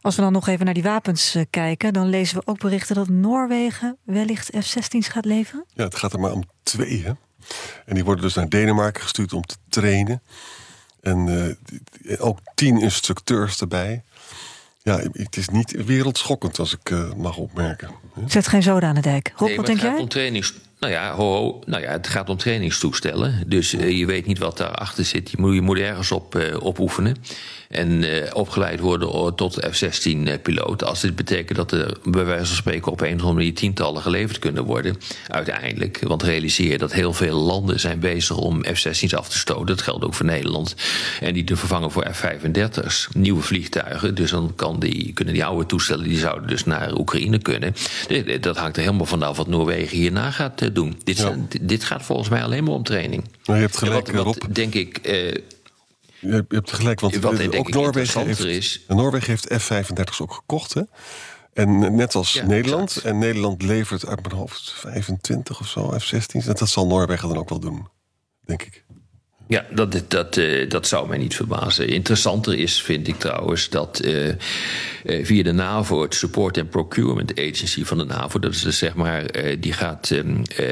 Als 0.00 0.16
we 0.16 0.22
dan 0.22 0.32
nog 0.32 0.48
even 0.48 0.64
naar 0.64 0.74
die 0.74 0.82
wapens 0.82 1.34
eh, 1.34 1.42
kijken, 1.50 1.92
dan 1.92 2.08
lezen 2.08 2.36
we 2.36 2.42
ook 2.44 2.58
berichten 2.58 2.94
dat 2.94 3.08
Noorwegen 3.08 3.96
wellicht 4.04 4.46
F-16's 4.46 5.08
gaat 5.08 5.24
leveren. 5.24 5.64
Ja, 5.74 5.84
het 5.84 5.96
gaat 5.96 6.12
er 6.12 6.20
maar 6.20 6.32
om 6.32 6.42
twee. 6.62 7.02
Hè? 7.04 7.12
En 7.86 7.94
die 7.94 8.04
worden 8.04 8.24
dus 8.24 8.34
naar 8.34 8.48
Denemarken 8.48 9.02
gestuurd 9.02 9.32
om 9.32 9.42
te 9.42 9.56
trainen. 9.68 10.22
En 11.00 11.26
uh, 12.02 12.24
ook 12.24 12.38
tien 12.54 12.80
instructeurs 12.80 13.60
erbij. 13.60 14.02
Ja, 14.82 14.98
het 15.12 15.36
is 15.36 15.48
niet 15.48 15.84
wereldschokkend 15.84 16.58
als 16.58 16.72
ik 16.72 16.90
uh, 16.90 17.12
mag 17.12 17.36
opmerken. 17.36 17.90
Zet 18.26 18.48
geen 18.48 18.62
zoden 18.62 18.88
aan 18.88 18.94
de 18.94 19.00
dijk. 19.00 19.32
Rob, 19.36 19.48
nee, 19.48 19.56
wat 19.56 19.66
denk 19.66 19.80
jij? 19.80 19.98
Om 19.98 20.08
trainings, 20.08 20.54
nou 20.78 20.92
ja, 20.92 21.14
ho, 21.14 21.32
ho, 21.32 21.62
nou 21.66 21.82
ja, 21.82 21.90
het 21.90 22.06
gaat 22.06 22.28
om 22.28 22.36
trainingstoestellen. 22.36 23.44
Dus 23.46 23.74
uh, 23.74 23.98
je 23.98 24.06
weet 24.06 24.26
niet 24.26 24.38
wat 24.38 24.56
daarachter 24.56 25.04
zit. 25.04 25.30
Je 25.30 25.36
moet, 25.40 25.54
je 25.54 25.60
moet 25.60 25.78
ergens 25.78 26.12
op, 26.12 26.34
uh, 26.34 26.62
op 26.62 26.78
oefenen 26.78 27.16
en 27.70 28.02
uh, 28.02 28.22
opgeleid 28.32 28.80
worden 28.80 29.34
tot 29.34 29.66
F-16-piloot. 29.70 30.84
Als 30.84 31.00
dit 31.00 31.16
betekent 31.16 31.58
dat 31.58 31.72
er 31.72 31.96
bij 32.04 32.24
wijze 32.24 32.46
van 32.46 32.56
spreken 32.56 32.92
op 32.92 33.00
een 33.00 33.06
of 33.06 33.12
andere 33.12 33.32
manier 33.32 33.54
tientallen 33.54 34.02
geleverd 34.02 34.38
kunnen 34.38 34.64
worden, 34.64 34.96
uiteindelijk. 35.26 36.00
Want 36.02 36.22
realiseer 36.22 36.78
dat 36.78 36.92
heel 36.92 37.12
veel 37.12 37.36
landen 37.36 37.80
zijn 37.80 37.98
bezig 37.98 38.36
om 38.36 38.64
F-16's 38.64 39.14
af 39.14 39.28
te 39.28 39.38
stoten. 39.38 39.66
Dat 39.66 39.82
geldt 39.82 40.04
ook 40.04 40.14
voor 40.14 40.26
Nederland. 40.26 40.74
En 41.20 41.34
die 41.34 41.44
te 41.44 41.56
vervangen 41.56 41.90
voor 41.90 42.06
F-35's. 42.12 43.08
Nieuwe 43.12 43.42
vliegtuigen. 43.42 44.14
Dus 44.14 44.30
dan 44.30 44.52
kan 44.56 44.78
die, 44.80 45.12
kunnen 45.12 45.34
die 45.34 45.44
oude 45.44 45.66
toestellen, 45.66 46.08
die 46.08 46.18
zouden 46.18 46.48
dus 46.48 46.64
naar 46.64 46.94
Oekraïne 46.94 47.38
kunnen. 47.38 47.74
Dat 48.40 48.56
hangt 48.56 48.76
er 48.76 48.82
helemaal 48.82 49.06
vanaf 49.06 49.36
wat 49.36 49.46
Noorwegen 49.46 49.96
hierna 49.96 50.30
gaat 50.30 50.74
doen. 50.74 51.00
Dit, 51.04 51.18
ja. 51.18 51.34
dit 51.60 51.84
gaat 51.84 52.02
volgens 52.02 52.28
mij 52.28 52.42
alleen 52.42 52.64
maar 52.64 52.74
om 52.74 52.82
training. 52.82 53.24
Maar 53.44 53.56
je 53.56 53.62
hebt 53.62 53.76
gelijk, 53.76 54.10
wat, 54.10 54.24
wat 54.24 54.54
denk 54.54 54.74
ik. 54.74 54.98
Uh, 55.06 55.34
je 56.20 56.44
hebt 56.48 56.72
gelijk, 56.72 57.00
want 57.00 57.16
wat, 57.16 57.56
ook 57.56 57.70
Noorwegen 57.70 58.26
heeft, 58.26 58.44
is. 58.44 58.84
Noorwegen 58.88 59.28
heeft 59.28 59.54
F-35's 59.62 60.20
ook 60.20 60.32
gekocht. 60.32 60.74
Hè? 60.74 60.82
En 61.52 61.94
net 61.96 62.14
als 62.14 62.32
ja, 62.32 62.46
Nederland. 62.46 62.88
Exact. 62.88 63.06
En 63.06 63.18
Nederland 63.18 63.62
levert 63.62 64.06
uit 64.06 64.22
mijn 64.22 64.34
hoofd 64.34 64.72
25 64.72 65.60
of 65.60 65.68
zo 65.68 65.98
F-16's. 65.98 66.44
Dat 66.44 66.68
zal 66.68 66.86
Noorwegen 66.86 67.28
dan 67.28 67.38
ook 67.38 67.48
wel 67.48 67.60
doen, 67.60 67.88
denk 68.44 68.62
ik. 68.62 68.84
Ja, 69.50 69.64
dat, 69.70 70.02
dat, 70.08 70.36
uh, 70.36 70.68
dat 70.68 70.86
zou 70.86 71.08
mij 71.08 71.18
niet 71.18 71.36
verbazen. 71.36 71.88
Interessanter 71.88 72.58
is, 72.58 72.82
vind 72.82 73.08
ik 73.08 73.18
trouwens, 73.18 73.68
dat 73.68 74.00
uh, 74.04 74.26
uh, 74.26 74.34
via 75.24 75.42
de 75.42 75.52
NAVO, 75.52 76.02
het 76.02 76.14
Support 76.14 76.58
and 76.58 76.70
Procurement 76.70 77.38
Agency 77.38 77.84
van 77.84 77.98
de 77.98 78.04
NAVO, 78.04 78.38
dat 78.38 78.54
is 78.54 78.62
dus 78.62 78.78
zeg 78.78 78.94
maar, 78.94 79.24
die, 79.60 79.72
gaat, 79.72 80.14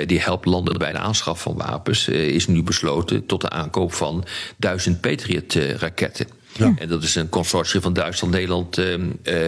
die 0.06 0.20
helpt 0.20 0.47
landen 0.47 0.78
bij 0.78 0.92
de 0.92 0.99
aanschaf 0.99 1.42
van 1.42 1.56
wapens, 1.56 2.08
is 2.08 2.47
nu 2.47 2.62
besloten 2.62 3.26
tot 3.26 3.40
de 3.40 3.50
aankoop 3.50 3.92
van 3.92 4.25
duizend 4.56 5.00
Patriot-raketten. 5.00 6.26
Ja. 6.52 6.75
En 6.78 6.88
dat 6.88 7.02
is 7.02 7.14
een 7.14 7.28
consortium 7.28 7.82
van 7.82 7.92
Duitsland, 7.92 8.35
Nederland, 8.35 8.80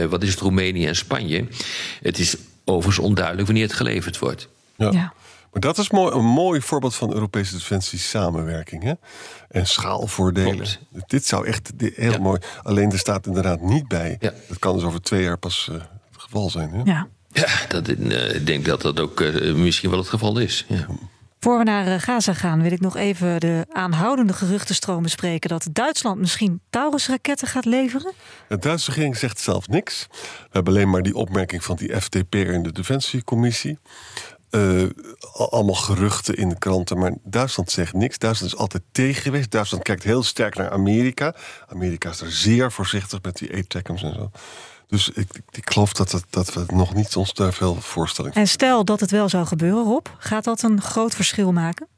wat 0.09 0.23
is 0.23 0.31
het, 0.31 0.41
Roemenië 0.41 0.87
en 0.87 0.97
Spanje. 0.97 1.45
Het 2.03 2.19
is 2.19 2.37
overigens 2.65 3.07
onduidelijk 3.07 3.47
wanneer 3.47 3.67
het 3.67 3.77
geleverd 3.77 4.19
wordt. 4.19 4.49
ja. 4.77 4.91
ja. 4.93 5.13
Maar 5.53 5.61
dat 5.61 5.79
is 5.79 5.91
mooi, 5.91 6.15
een 6.15 6.25
mooi 6.25 6.61
voorbeeld 6.61 6.95
van 6.95 7.13
Europese 7.13 7.57
defensie 7.57 7.99
samenwerking. 7.99 8.83
Hè? 8.83 8.93
En 9.49 9.67
schaalvoordelen. 9.67 10.55
Klopt. 10.55 10.81
Dit 11.07 11.27
zou 11.27 11.47
echt 11.47 11.73
heel 11.79 12.13
ja. 12.13 12.19
mooi. 12.19 12.41
Alleen 12.63 12.93
er 12.93 12.99
staat 12.99 13.27
inderdaad 13.27 13.61
niet 13.61 13.89
bij. 13.89 14.17
Ja. 14.21 14.33
Dat 14.49 14.59
kan 14.59 14.75
dus 14.75 14.85
over 14.85 15.03
twee 15.03 15.23
jaar 15.23 15.39
pas 15.39 15.69
uh, 15.71 15.77
het 15.77 16.23
geval 16.23 16.51
zijn. 16.51 16.71
Hè? 16.71 16.83
Ja. 16.85 17.09
Ja, 17.33 17.49
dat, 17.69 17.89
uh, 17.89 18.35
ik 18.35 18.47
denk 18.47 18.65
dat 18.65 18.83
dat 18.83 19.01
ook 19.01 19.21
uh, 19.21 19.55
misschien 19.55 19.91
wel 19.91 19.99
het 19.99 20.09
geval 20.09 20.39
is. 20.39 20.65
Ja. 20.69 20.87
Voor 21.41 21.59
we 21.59 21.65
naar 21.65 21.87
eh, 21.87 22.01
Gaza 22.01 22.33
gaan, 22.33 22.63
wil 22.63 22.73
ik 22.73 22.81
nog 22.81 22.97
even 22.97 23.41
de 23.41 23.67
aanhoudende 23.73 24.33
geruchtenstroom 24.33 25.03
bespreken 25.03 25.49
dat 25.49 25.69
Duitsland 25.73 26.19
misschien 26.19 26.61
Taurus-raketten 26.71 27.49
gaat 27.49 27.65
leveren. 27.65 28.13
De 28.49 28.59
Duitse 28.59 28.91
regering 28.91 29.17
zegt 29.17 29.41
zelf 29.41 29.69
niks. 29.69 30.07
We 30.11 30.49
hebben 30.51 30.73
alleen 30.73 30.91
maar 30.91 31.03
die 31.03 31.15
opmerking 31.15 31.65
van 31.65 31.77
die 31.77 32.01
FDP 32.01 32.35
in 32.35 32.63
de 32.63 32.73
Defensiecommissie. 32.73 33.79
Uh, 34.51 34.89
allemaal 35.33 35.75
geruchten 35.75 36.35
in 36.35 36.49
de 36.49 36.59
kranten, 36.59 36.99
maar 36.99 37.15
Duitsland 37.23 37.71
zegt 37.71 37.93
niks. 37.93 38.19
Duitsland 38.19 38.53
is 38.53 38.59
altijd 38.59 38.83
tegen 38.93 39.23
geweest. 39.23 39.51
Duitsland 39.51 39.85
kijkt 39.85 40.03
heel 40.03 40.23
sterk 40.23 40.57
naar 40.57 40.71
Amerika. 40.71 41.35
Amerika 41.69 42.11
is 42.11 42.21
er 42.21 42.33
zeer 42.33 42.73
voorzichtig 42.73 43.23
met 43.23 43.37
die 43.37 43.57
ATACMS 43.57 44.03
en 44.03 44.15
zo. 44.15 44.31
Dus 44.87 45.09
ik, 45.09 45.29
ik 45.51 45.71
geloof 45.71 45.93
dat, 45.93 46.13
het, 46.13 46.25
dat 46.31 46.55
we 46.55 46.65
nog 46.67 46.95
niet 46.95 47.17
ons 47.17 47.35
daar 47.35 47.53
veel 47.53 47.75
voorstelling 47.75 48.35
En 48.35 48.49
stel 48.49 48.85
dat 48.85 49.01
het 49.01 49.11
wel 49.11 49.29
zou 49.29 49.47
gebeuren, 49.47 49.85
Rob, 49.85 50.07
gaat 50.19 50.45
dat 50.45 50.63
een 50.63 50.81
groot 50.81 51.15
verschil 51.15 51.53
maken? 51.53 51.89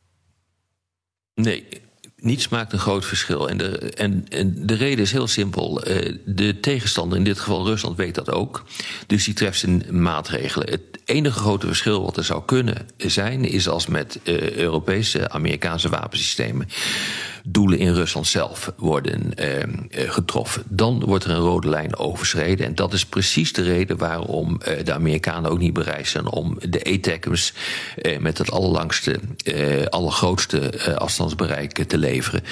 Nee, 1.34 1.82
niets 2.22 2.48
maakt 2.48 2.72
een 2.72 2.78
groot 2.78 3.04
verschil. 3.04 3.48
En 3.48 3.56
de, 3.56 3.78
en, 3.78 4.26
de 4.56 4.74
reden 4.74 5.04
is 5.04 5.12
heel 5.12 5.26
simpel. 5.26 5.88
Uh, 5.88 6.16
de 6.24 6.60
tegenstander, 6.60 7.18
in 7.18 7.24
dit 7.24 7.38
geval 7.38 7.66
Rusland, 7.66 7.96
weet 7.96 8.14
dat 8.14 8.30
ook. 8.30 8.64
Dus 9.06 9.24
die 9.24 9.34
treft 9.34 9.58
zijn 9.58 9.84
maatregelen. 9.90 10.70
Het 10.70 10.80
enige 11.04 11.38
grote 11.38 11.66
verschil 11.66 12.02
wat 12.02 12.16
er 12.16 12.24
zou 12.24 12.42
kunnen 12.44 12.86
zijn, 12.96 13.44
is 13.44 13.68
als 13.68 13.86
met 13.86 14.18
uh, 14.24 14.50
Europese, 14.56 15.30
Amerikaanse 15.30 15.88
wapensystemen 15.88 16.68
doelen 17.44 17.78
in 17.78 17.92
Rusland 17.92 18.26
zelf 18.26 18.72
worden 18.76 19.32
uh, 19.40 19.62
getroffen. 19.90 20.62
Dan 20.68 21.04
wordt 21.04 21.24
er 21.24 21.30
een 21.30 21.36
rode 21.36 21.68
lijn 21.68 21.96
overschreden. 21.96 22.66
En 22.66 22.74
dat 22.74 22.92
is 22.92 23.06
precies 23.06 23.52
de 23.52 23.62
reden 23.62 23.96
waarom 23.96 24.60
uh, 24.68 24.84
de 24.84 24.92
Amerikanen 24.92 25.50
ook 25.50 25.58
niet 25.58 25.72
bereid 25.72 26.08
zijn 26.08 26.26
om 26.26 26.58
de 26.68 26.84
ATACMS 26.84 27.52
uh, 28.02 28.18
met 28.18 28.38
het 28.38 28.50
allerlangste, 28.50 29.20
allergrootste 29.88 30.94
afstandsbereik 30.98 31.72
te 31.72 31.98
leveren. 31.98 32.42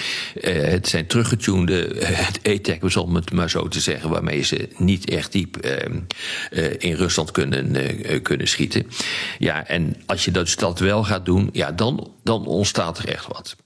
het 0.41 0.89
zijn 0.89 1.07
teruggetunede 1.07 2.07
ATACMS, 2.43 2.97
om 2.97 3.15
het 3.15 3.33
maar 3.33 3.51
zo 3.51 3.69
te 3.69 3.81
zeggen, 3.81 4.11
waarmee 4.11 4.43
ze 4.43 4.69
niet 4.77 5.11
echt 5.11 5.33
diep 5.33 5.57
ehm, 5.57 5.99
in 6.79 6.95
Rusland 6.95 7.31
kunnen, 7.31 7.77
kunnen 8.23 8.49
schieten. 8.49 8.87
Ja, 9.39 9.67
en 9.67 9.97
als 10.07 10.25
je 10.25 10.31
dat, 10.31 10.55
dat 10.59 10.79
wel 10.79 11.05
gaat 11.05 11.25
doen, 11.25 11.49
ja, 11.53 11.73
dan, 11.73 12.11
dan 12.23 12.47
ontstaat 12.47 12.99
er 12.99 13.09
echt 13.09 13.27
wat. 13.27 13.57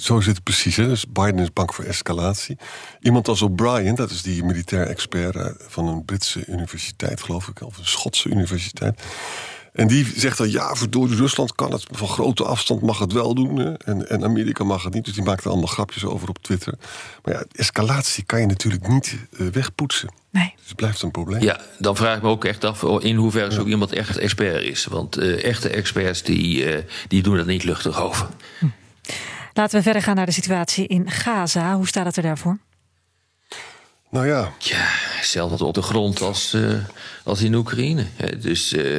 Zo 0.00 0.20
zit 0.20 0.34
het 0.34 0.42
precies. 0.42 0.76
Hè? 0.76 0.88
Dus 0.88 1.06
Biden 1.08 1.38
is 1.38 1.52
bang 1.52 1.74
voor 1.74 1.84
escalatie. 1.84 2.56
Iemand 3.00 3.28
als 3.28 3.42
O'Brien, 3.42 3.94
dat 3.94 4.10
is 4.10 4.22
die 4.22 4.44
militair 4.44 4.86
expert 4.86 5.36
eh, 5.36 5.46
van 5.58 5.88
een 5.88 6.04
Britse 6.04 6.46
universiteit, 6.46 7.22
geloof 7.22 7.48
ik, 7.48 7.62
of 7.62 7.78
een 7.78 7.86
Schotse 7.86 8.28
universiteit. 8.28 9.02
En 9.74 9.86
die 9.86 10.12
zegt 10.16 10.38
dan, 10.38 10.50
ja, 10.50 10.74
door 10.90 11.08
Rusland 11.08 11.54
kan 11.54 11.72
het 11.72 11.86
van 11.90 12.08
grote 12.08 12.44
afstand 12.44 12.82
mag 12.82 12.98
het 12.98 13.12
wel 13.12 13.34
doen. 13.34 13.56
Hè? 13.56 13.72
En, 13.72 14.08
en 14.08 14.24
Amerika 14.24 14.64
mag 14.64 14.84
het 14.84 14.94
niet. 14.94 15.04
Dus 15.04 15.14
die 15.14 15.22
maakt 15.22 15.44
er 15.44 15.50
allemaal 15.50 15.66
grapjes 15.66 16.04
over 16.04 16.28
op 16.28 16.38
Twitter. 16.38 16.74
Maar 17.24 17.34
ja, 17.34 17.44
escalatie 17.52 18.24
kan 18.24 18.40
je 18.40 18.46
natuurlijk 18.46 18.88
niet 18.88 19.16
uh, 19.30 19.48
wegpoetsen. 19.48 20.08
Nee. 20.30 20.54
Dus 20.56 20.68
het 20.68 20.76
blijft 20.76 21.02
een 21.02 21.10
probleem. 21.10 21.42
Ja, 21.42 21.60
dan 21.78 21.96
vraag 21.96 22.16
ik 22.16 22.22
me 22.22 22.28
ook 22.28 22.44
echt 22.44 22.64
af 22.64 22.82
in 22.82 23.16
hoeverre 23.16 23.52
zo 23.52 23.64
iemand 23.64 23.92
echt 23.92 24.16
expert 24.16 24.62
is. 24.62 24.84
Want 24.84 25.18
uh, 25.18 25.44
echte 25.44 25.68
experts 25.68 26.22
die, 26.22 26.64
uh, 26.64 26.78
die 27.08 27.22
doen 27.22 27.36
er 27.36 27.46
niet 27.46 27.64
luchtig 27.64 28.00
over. 28.00 28.28
Hm. 28.58 28.66
Laten 29.52 29.76
we 29.76 29.82
verder 29.82 30.02
gaan 30.02 30.16
naar 30.16 30.26
de 30.26 30.32
situatie 30.32 30.86
in 30.86 31.10
Gaza. 31.10 31.76
Hoe 31.76 31.86
staat 31.86 32.06
het 32.06 32.16
er 32.16 32.22
daarvoor? 32.22 32.58
Nou 34.10 34.26
ja. 34.26 34.52
Ja, 34.58 34.84
hetzelfde 35.16 35.64
op 35.64 35.74
de 35.74 35.82
grond 35.82 36.20
als, 36.20 36.54
uh, 36.54 36.74
als 37.24 37.42
in 37.42 37.54
Oekraïne. 37.54 38.06
Dus 38.40 38.72
uh, 38.72 38.96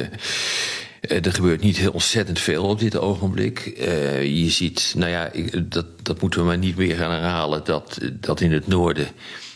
er 1.00 1.32
gebeurt 1.32 1.60
niet 1.60 1.76
heel 1.76 1.90
ontzettend 1.92 2.38
veel 2.38 2.64
op 2.64 2.78
dit 2.78 2.96
ogenblik. 2.96 3.72
Uh, 3.78 4.22
je 4.22 4.50
ziet, 4.50 4.92
nou 4.96 5.10
ja, 5.10 5.30
dat, 5.62 5.86
dat 6.02 6.20
moeten 6.20 6.40
we 6.40 6.46
maar 6.46 6.58
niet 6.58 6.76
meer 6.76 6.96
gaan 6.96 7.10
herhalen, 7.10 7.64
dat, 7.64 7.98
dat 8.12 8.40
in 8.40 8.52
het 8.52 8.66
noorden. 8.66 9.08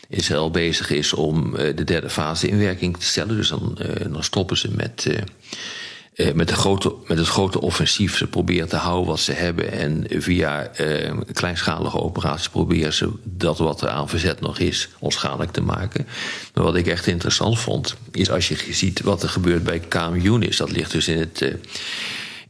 Israël 0.09 0.50
bezig 0.50 0.90
is 0.90 1.12
om 1.12 1.54
de 1.57 1.85
derde 1.85 2.11
fase 2.11 2.49
in 2.49 2.59
werking 2.59 2.97
te 2.97 3.07
stellen. 3.07 3.37
Dus 3.37 3.49
dan, 3.49 3.78
dan 4.11 4.25
stoppen 4.25 4.57
ze 4.57 4.71
met 4.71 5.07
eh, 6.21 6.33
met, 6.33 6.49
de 6.49 6.55
grote, 6.55 6.95
met 7.07 7.19
het 7.19 7.27
grote 7.27 7.61
offensief. 7.61 8.17
Ze 8.17 8.27
proberen 8.27 8.69
te 8.69 8.77
houden 8.77 9.07
wat 9.07 9.21
ze 9.21 9.33
hebben. 9.33 9.73
En 9.73 10.07
via 10.09 10.67
eh, 10.67 11.12
kleinschalige 11.33 12.00
operaties 12.00 12.49
proberen 12.49 12.93
ze 12.93 13.11
dat 13.23 13.59
wat 13.59 13.83
er 13.83 13.89
aan 13.89 14.09
verzet 14.09 14.41
nog 14.41 14.59
is, 14.59 14.89
onschadelijk 14.99 15.53
te 15.53 15.61
maken. 15.61 16.07
Maar 16.55 16.65
wat 16.65 16.77
ik 16.77 16.87
echt 16.87 17.07
interessant 17.07 17.59
vond, 17.59 17.95
is 18.12 18.31
als 18.31 18.49
je 18.49 18.57
ziet 18.71 19.00
wat 19.00 19.23
er 19.23 19.29
gebeurt 19.29 19.65
bij 19.65 19.79
Kam 19.79 20.17
Yunis. 20.17 20.57
Dat 20.57 20.71
ligt 20.71 20.91
dus 20.91 21.09
in 21.09 21.19
het, 21.19 21.41
uh, 21.41 21.55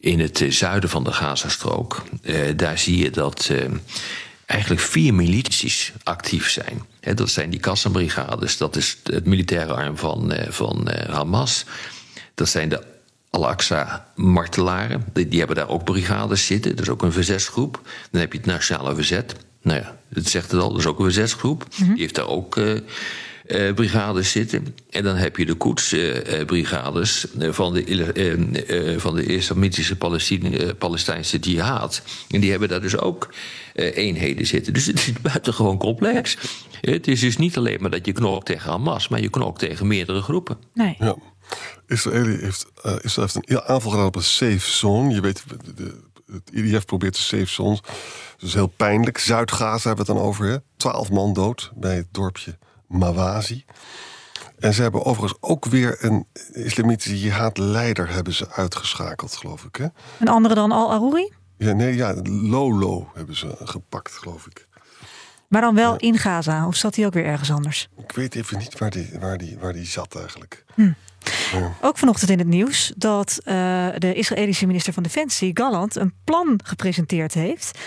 in 0.00 0.20
het 0.20 0.44
zuiden 0.48 0.90
van 0.90 1.04
de 1.04 1.12
Gazastrook. 1.12 2.02
Uh, 2.22 2.36
daar 2.56 2.78
zie 2.78 2.98
je 2.98 3.10
dat 3.10 3.50
eigenlijk 4.46 4.80
vier 4.80 5.14
milities 5.14 5.92
actief 6.02 6.50
zijn. 6.50 6.82
dat 7.14 7.30
zijn 7.30 7.50
die 7.50 7.60
Kassambrigades, 7.60 8.56
dat 8.56 8.76
is 8.76 8.96
het 9.02 9.26
militaire 9.26 9.72
arm 9.72 9.96
van, 9.96 10.32
van 10.48 10.88
Hamas. 11.08 11.64
Dat 12.34 12.48
zijn 12.48 12.68
de 12.68 12.82
Al-Aqsa-martelaren. 13.30 15.04
Die, 15.12 15.28
die, 15.28 15.38
hebben 15.38 15.56
daar 15.56 15.68
ook 15.68 15.84
brigades 15.84 16.46
zitten. 16.46 16.70
Dat 16.76 16.84
is 16.84 16.90
ook 16.90 17.02
een 17.02 17.12
verzetsgroep. 17.12 17.80
Dan 18.10 18.20
heb 18.20 18.32
je 18.32 18.38
het 18.38 18.46
Nationale 18.46 18.94
Verzet. 18.94 19.34
Nou 19.62 19.80
ja, 19.80 19.96
dat 20.08 20.26
zegt 20.26 20.50
het 20.50 20.60
al. 20.60 20.70
Dat 20.70 20.78
is 20.78 20.86
ook 20.86 20.98
een 20.98 21.04
verzetsgroep. 21.04 21.64
Mm 21.64 21.84
-hmm. 21.84 21.92
Die 21.92 22.02
heeft 22.02 22.14
daar 22.14 22.28
ook 22.28 22.56
uh, 22.56 22.74
uh, 23.46 23.74
brigades 23.74 24.30
zitten. 24.30 24.74
En 24.90 25.04
dan 25.04 25.16
heb 25.16 25.36
je 25.36 25.46
de 25.46 25.54
Koets-brigades 25.54 27.26
uh, 27.38 27.52
van, 27.52 27.72
de, 27.74 28.94
van 28.98 29.14
de 29.14 29.24
Islamitische 29.24 29.96
Palestijnse 30.78 31.38
jihad. 31.38 32.02
En 32.30 32.40
die 32.40 32.50
hebben 32.50 32.68
daar 32.68 32.80
dus 32.80 32.96
ook 32.96 33.28
eenheden 33.80 34.46
zitten. 34.46 34.72
Dus 34.72 34.86
het 34.86 34.96
is 34.96 35.12
buitengewoon 35.32 35.78
complex. 35.78 36.38
Het 36.80 37.08
is 37.08 37.20
dus 37.20 37.36
niet 37.36 37.56
alleen 37.56 37.80
maar 37.80 37.90
dat 37.90 38.06
je 38.06 38.12
knokt 38.12 38.46
tegen 38.46 38.70
Hamas, 38.70 39.08
maar 39.08 39.20
je 39.20 39.30
knokt 39.30 39.58
tegen 39.58 39.86
meerdere 39.86 40.22
groepen. 40.22 40.58
Nee. 40.74 40.96
Ja. 40.98 41.16
Israël 41.86 42.24
heeft, 42.24 42.66
uh, 42.86 42.92
Israël 43.02 43.28
heeft 43.32 43.50
een 43.50 43.62
aanval 43.62 43.90
gedaan 43.90 44.06
op 44.06 44.16
een 44.16 44.22
safe 44.22 44.70
zone. 44.70 45.14
Je 45.14 45.20
weet, 45.20 45.44
de, 45.64 45.74
de, 45.74 46.08
het 46.32 46.50
IDF 46.52 46.84
probeert 46.84 47.14
de 47.14 47.20
safe 47.20 47.46
zones. 47.46 47.80
Dus 48.38 48.54
heel 48.54 48.66
pijnlijk. 48.66 49.18
Zuid-Gaza 49.18 49.88
hebben 49.88 50.06
we 50.06 50.12
het 50.12 50.20
dan 50.20 50.28
over. 50.28 50.62
Twaalf 50.76 51.10
man 51.10 51.32
dood 51.32 51.72
bij 51.74 51.96
het 51.96 52.06
dorpje 52.10 52.58
Mawazi. 52.88 53.64
En 54.58 54.74
ze 54.74 54.82
hebben 54.82 55.04
overigens 55.04 55.38
ook 55.40 55.64
weer 55.64 55.96
een 56.00 56.26
islamitische 56.52 57.20
jihad-leider 57.20 58.10
hebben 58.12 58.32
ze 58.32 58.50
uitgeschakeld, 58.50 59.36
geloof 59.36 59.64
ik. 59.64 59.76
Hè? 59.76 59.86
Een 60.20 60.28
andere 60.28 60.54
dan 60.54 60.72
Al-Aruri? 60.72 61.32
Ja, 61.60 61.72
nee, 61.72 61.96
ja, 61.96 62.14
Lolo 62.22 63.10
hebben 63.14 63.36
ze 63.36 63.56
gepakt, 63.64 64.12
geloof 64.12 64.46
ik. 64.46 64.68
Maar 65.48 65.60
dan 65.60 65.74
wel 65.74 65.92
ja. 65.92 65.98
in 65.98 66.18
Gaza, 66.18 66.66
of 66.66 66.76
zat 66.76 66.96
hij 66.96 67.06
ook 67.06 67.14
weer 67.14 67.24
ergens 67.24 67.50
anders? 67.50 67.88
Ik 67.98 68.12
weet 68.12 68.34
even 68.34 68.58
niet 68.58 68.78
waar 68.78 68.90
die, 68.90 69.10
waar 69.20 69.38
die, 69.38 69.58
waar 69.58 69.72
die 69.72 69.86
zat 69.86 70.16
eigenlijk. 70.16 70.64
Hm. 70.74 70.92
Ja. 71.52 71.72
Ook 71.80 71.98
vanochtend 71.98 72.30
in 72.30 72.38
het 72.38 72.46
nieuws 72.46 72.92
dat 72.96 73.38
uh, 73.44 73.88
de 73.98 74.14
Israëlische 74.14 74.66
minister 74.66 74.92
van 74.92 75.02
Defensie, 75.02 75.50
Gallant, 75.54 75.96
een 75.96 76.14
plan 76.24 76.60
gepresenteerd 76.64 77.34
heeft 77.34 77.78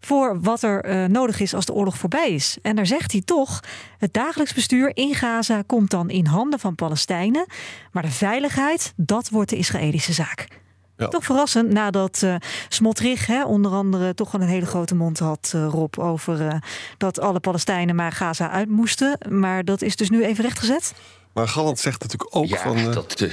voor 0.00 0.40
wat 0.40 0.62
er 0.62 0.86
uh, 0.86 1.04
nodig 1.04 1.40
is 1.40 1.54
als 1.54 1.64
de 1.64 1.72
oorlog 1.72 1.98
voorbij 1.98 2.30
is. 2.30 2.58
En 2.62 2.76
daar 2.76 2.86
zegt 2.86 3.12
hij 3.12 3.22
toch: 3.24 3.60
het 3.98 4.12
dagelijks 4.12 4.54
bestuur 4.54 4.96
in 4.96 5.14
Gaza 5.14 5.62
komt 5.66 5.90
dan 5.90 6.10
in 6.10 6.26
handen 6.26 6.58
van 6.58 6.74
Palestijnen, 6.74 7.46
maar 7.92 8.02
de 8.02 8.10
veiligheid, 8.10 8.92
dat 8.96 9.28
wordt 9.28 9.50
de 9.50 9.56
Israëlische 9.56 10.12
zaak. 10.12 10.48
Ja. 11.00 11.08
Toch 11.08 11.24
verrassend 11.24 11.70
nadat 11.72 12.20
uh, 12.24 12.34
Smotrich 12.68 13.26
hè, 13.26 13.44
onder 13.44 13.72
andere 13.72 14.14
toch 14.14 14.32
wel 14.32 14.40
een 14.40 14.48
hele 14.48 14.66
grote 14.66 14.94
mond 14.94 15.18
had, 15.18 15.52
uh, 15.56 15.66
Rob, 15.66 15.98
over 15.98 16.40
uh, 16.40 16.54
dat 16.98 17.20
alle 17.20 17.40
Palestijnen 17.40 17.94
maar 17.94 18.12
Gaza 18.12 18.50
uit 18.50 18.68
moesten. 18.68 19.18
Maar 19.28 19.64
dat 19.64 19.82
is 19.82 19.96
dus 19.96 20.10
nu 20.10 20.24
even 20.24 20.44
rechtgezet? 20.44 20.94
Maar 21.32 21.48
Galland 21.48 21.78
zegt 21.78 22.02
natuurlijk 22.02 22.36
ook 22.36 22.46
ja, 22.46 22.56
van. 22.56 22.78
Uh, 22.78 22.92
dat, 22.92 23.20
uh, 23.20 23.32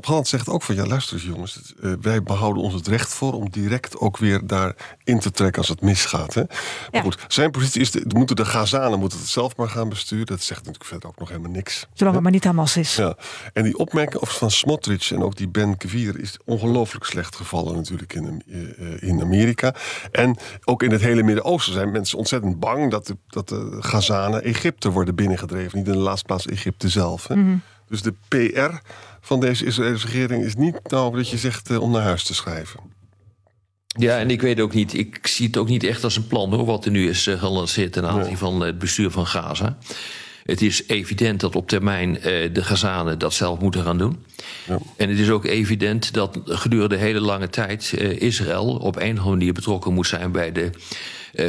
Galland 0.00 0.28
zegt 0.28 0.48
ook 0.48 0.62
van 0.62 0.74
ja, 0.74 0.86
luister 0.86 1.14
eens 1.14 1.24
jongens, 1.24 1.72
uh, 1.80 1.92
wij 2.00 2.22
behouden 2.22 2.62
ons 2.62 2.74
het 2.74 2.86
recht 2.86 3.14
voor 3.14 3.32
om 3.32 3.50
direct 3.50 3.98
ook 3.98 4.16
weer 4.16 4.46
daar 4.46 4.74
in 5.04 5.20
te 5.20 5.30
trekken 5.30 5.58
als 5.60 5.68
het 5.68 5.80
misgaat. 5.80 6.34
Hè? 6.34 6.42
Maar 6.42 6.88
Ja. 6.90 7.00
goed, 7.00 7.18
zijn 7.28 7.50
positie 7.50 7.80
is, 7.80 7.90
de, 7.90 8.04
moeten 8.08 8.36
de 8.36 8.44
Gazanen 8.44 8.98
moeten 8.98 9.18
het 9.18 9.28
zelf 9.28 9.56
maar 9.56 9.68
gaan 9.68 9.88
besturen. 9.88 10.26
Dat 10.26 10.42
zegt 10.42 10.60
natuurlijk 10.60 10.84
verder 10.84 11.08
ook 11.08 11.18
nog 11.18 11.28
helemaal 11.28 11.50
niks. 11.50 11.86
Zolang 11.92 12.14
het 12.14 12.24
maar 12.24 12.32
niet 12.32 12.44
Hamas 12.44 12.76
is. 12.76 12.96
Ja. 12.96 13.16
En 13.52 13.62
die 13.62 13.78
opmerking 13.78 14.28
van 14.28 14.50
Smotrich 14.50 15.12
en 15.12 15.22
ook 15.22 15.36
die 15.36 15.48
Ben 15.48 15.74
Gvir 15.78 16.20
is 16.20 16.38
ongelooflijk 16.44 17.04
slecht 17.04 17.36
gevallen 17.36 17.74
natuurlijk 17.74 18.14
in, 18.14 18.42
uh, 18.46 19.02
in 19.02 19.20
Amerika. 19.20 19.74
En 20.12 20.36
ook 20.64 20.82
in 20.82 20.90
het 20.90 21.00
hele 21.00 21.22
Midden-Oosten 21.22 21.72
zijn 21.72 21.90
mensen 21.90 22.18
ontzettend 22.18 22.60
bang 22.60 22.90
dat 22.90 23.06
de, 23.06 23.16
dat 23.26 23.48
de 23.48 23.76
Gazanen 23.80 24.42
Egypte 24.42 24.90
worden 24.90 25.14
binnengedreven. 25.14 25.78
Niet 25.78 25.86
in 25.86 25.92
de 25.92 25.98
laatste 25.98 26.26
plaats 26.26 26.46
Egypte 26.46 26.88
zelf. 26.88 27.28
Hè? 27.30 27.36
Mm-hmm. 27.36 27.62
Dus 27.88 28.02
de 28.02 28.14
PR 28.28 28.88
van 29.20 29.40
deze 29.40 29.64
Israëlische 29.64 30.06
regering 30.06 30.44
is 30.44 30.54
niet 30.54 30.80
nou 30.88 31.16
dat 31.16 31.28
je 31.28 31.38
zegt 31.38 31.70
uh, 31.70 31.80
om 31.80 31.90
naar 31.90 32.02
huis 32.02 32.24
te 32.24 32.34
schrijven. 32.34 32.80
Ja, 33.86 34.18
en 34.18 34.30
ik 34.30 34.40
weet 34.40 34.60
ook 34.60 34.74
niet, 34.74 34.94
ik 34.94 35.26
zie 35.26 35.46
het 35.46 35.56
ook 35.56 35.68
niet 35.68 35.84
echt 35.84 36.04
als 36.04 36.16
een 36.16 36.26
plan 36.26 36.54
hoor, 36.54 36.64
wat 36.64 36.84
er 36.84 36.90
nu 36.90 37.08
is 37.08 37.26
uh, 37.26 37.38
gelanceerd 37.38 37.92
ten 37.92 38.06
aanzien 38.06 38.22
Nee. 38.22 38.36
van 38.36 38.60
het 38.60 38.78
bestuur 38.78 39.10
van 39.10 39.26
Gaza. 39.26 39.78
Het 40.42 40.62
is 40.62 40.86
evident 40.86 41.40
dat 41.40 41.56
op 41.56 41.68
termijn 41.68 42.12
de 42.52 42.64
Gazanen 42.64 43.18
dat 43.18 43.34
zelf 43.34 43.60
moeten 43.60 43.82
gaan 43.82 43.98
doen. 43.98 44.24
Ja. 44.66 44.78
En 44.96 45.08
het 45.08 45.18
is 45.18 45.30
ook 45.30 45.44
evident 45.44 46.12
dat 46.12 46.40
gedurende 46.44 46.96
de 46.96 47.00
hele 47.00 47.20
lange 47.20 47.48
tijd 47.48 47.92
Israël 48.18 48.66
op 48.76 48.96
een 48.96 49.02
of 49.02 49.08
andere 49.08 49.28
manier 49.28 49.52
betrokken 49.52 49.94
moet 49.94 50.06
zijn 50.06 50.32
bij 50.32 50.52
de 50.52 50.64
uh, 50.64 50.70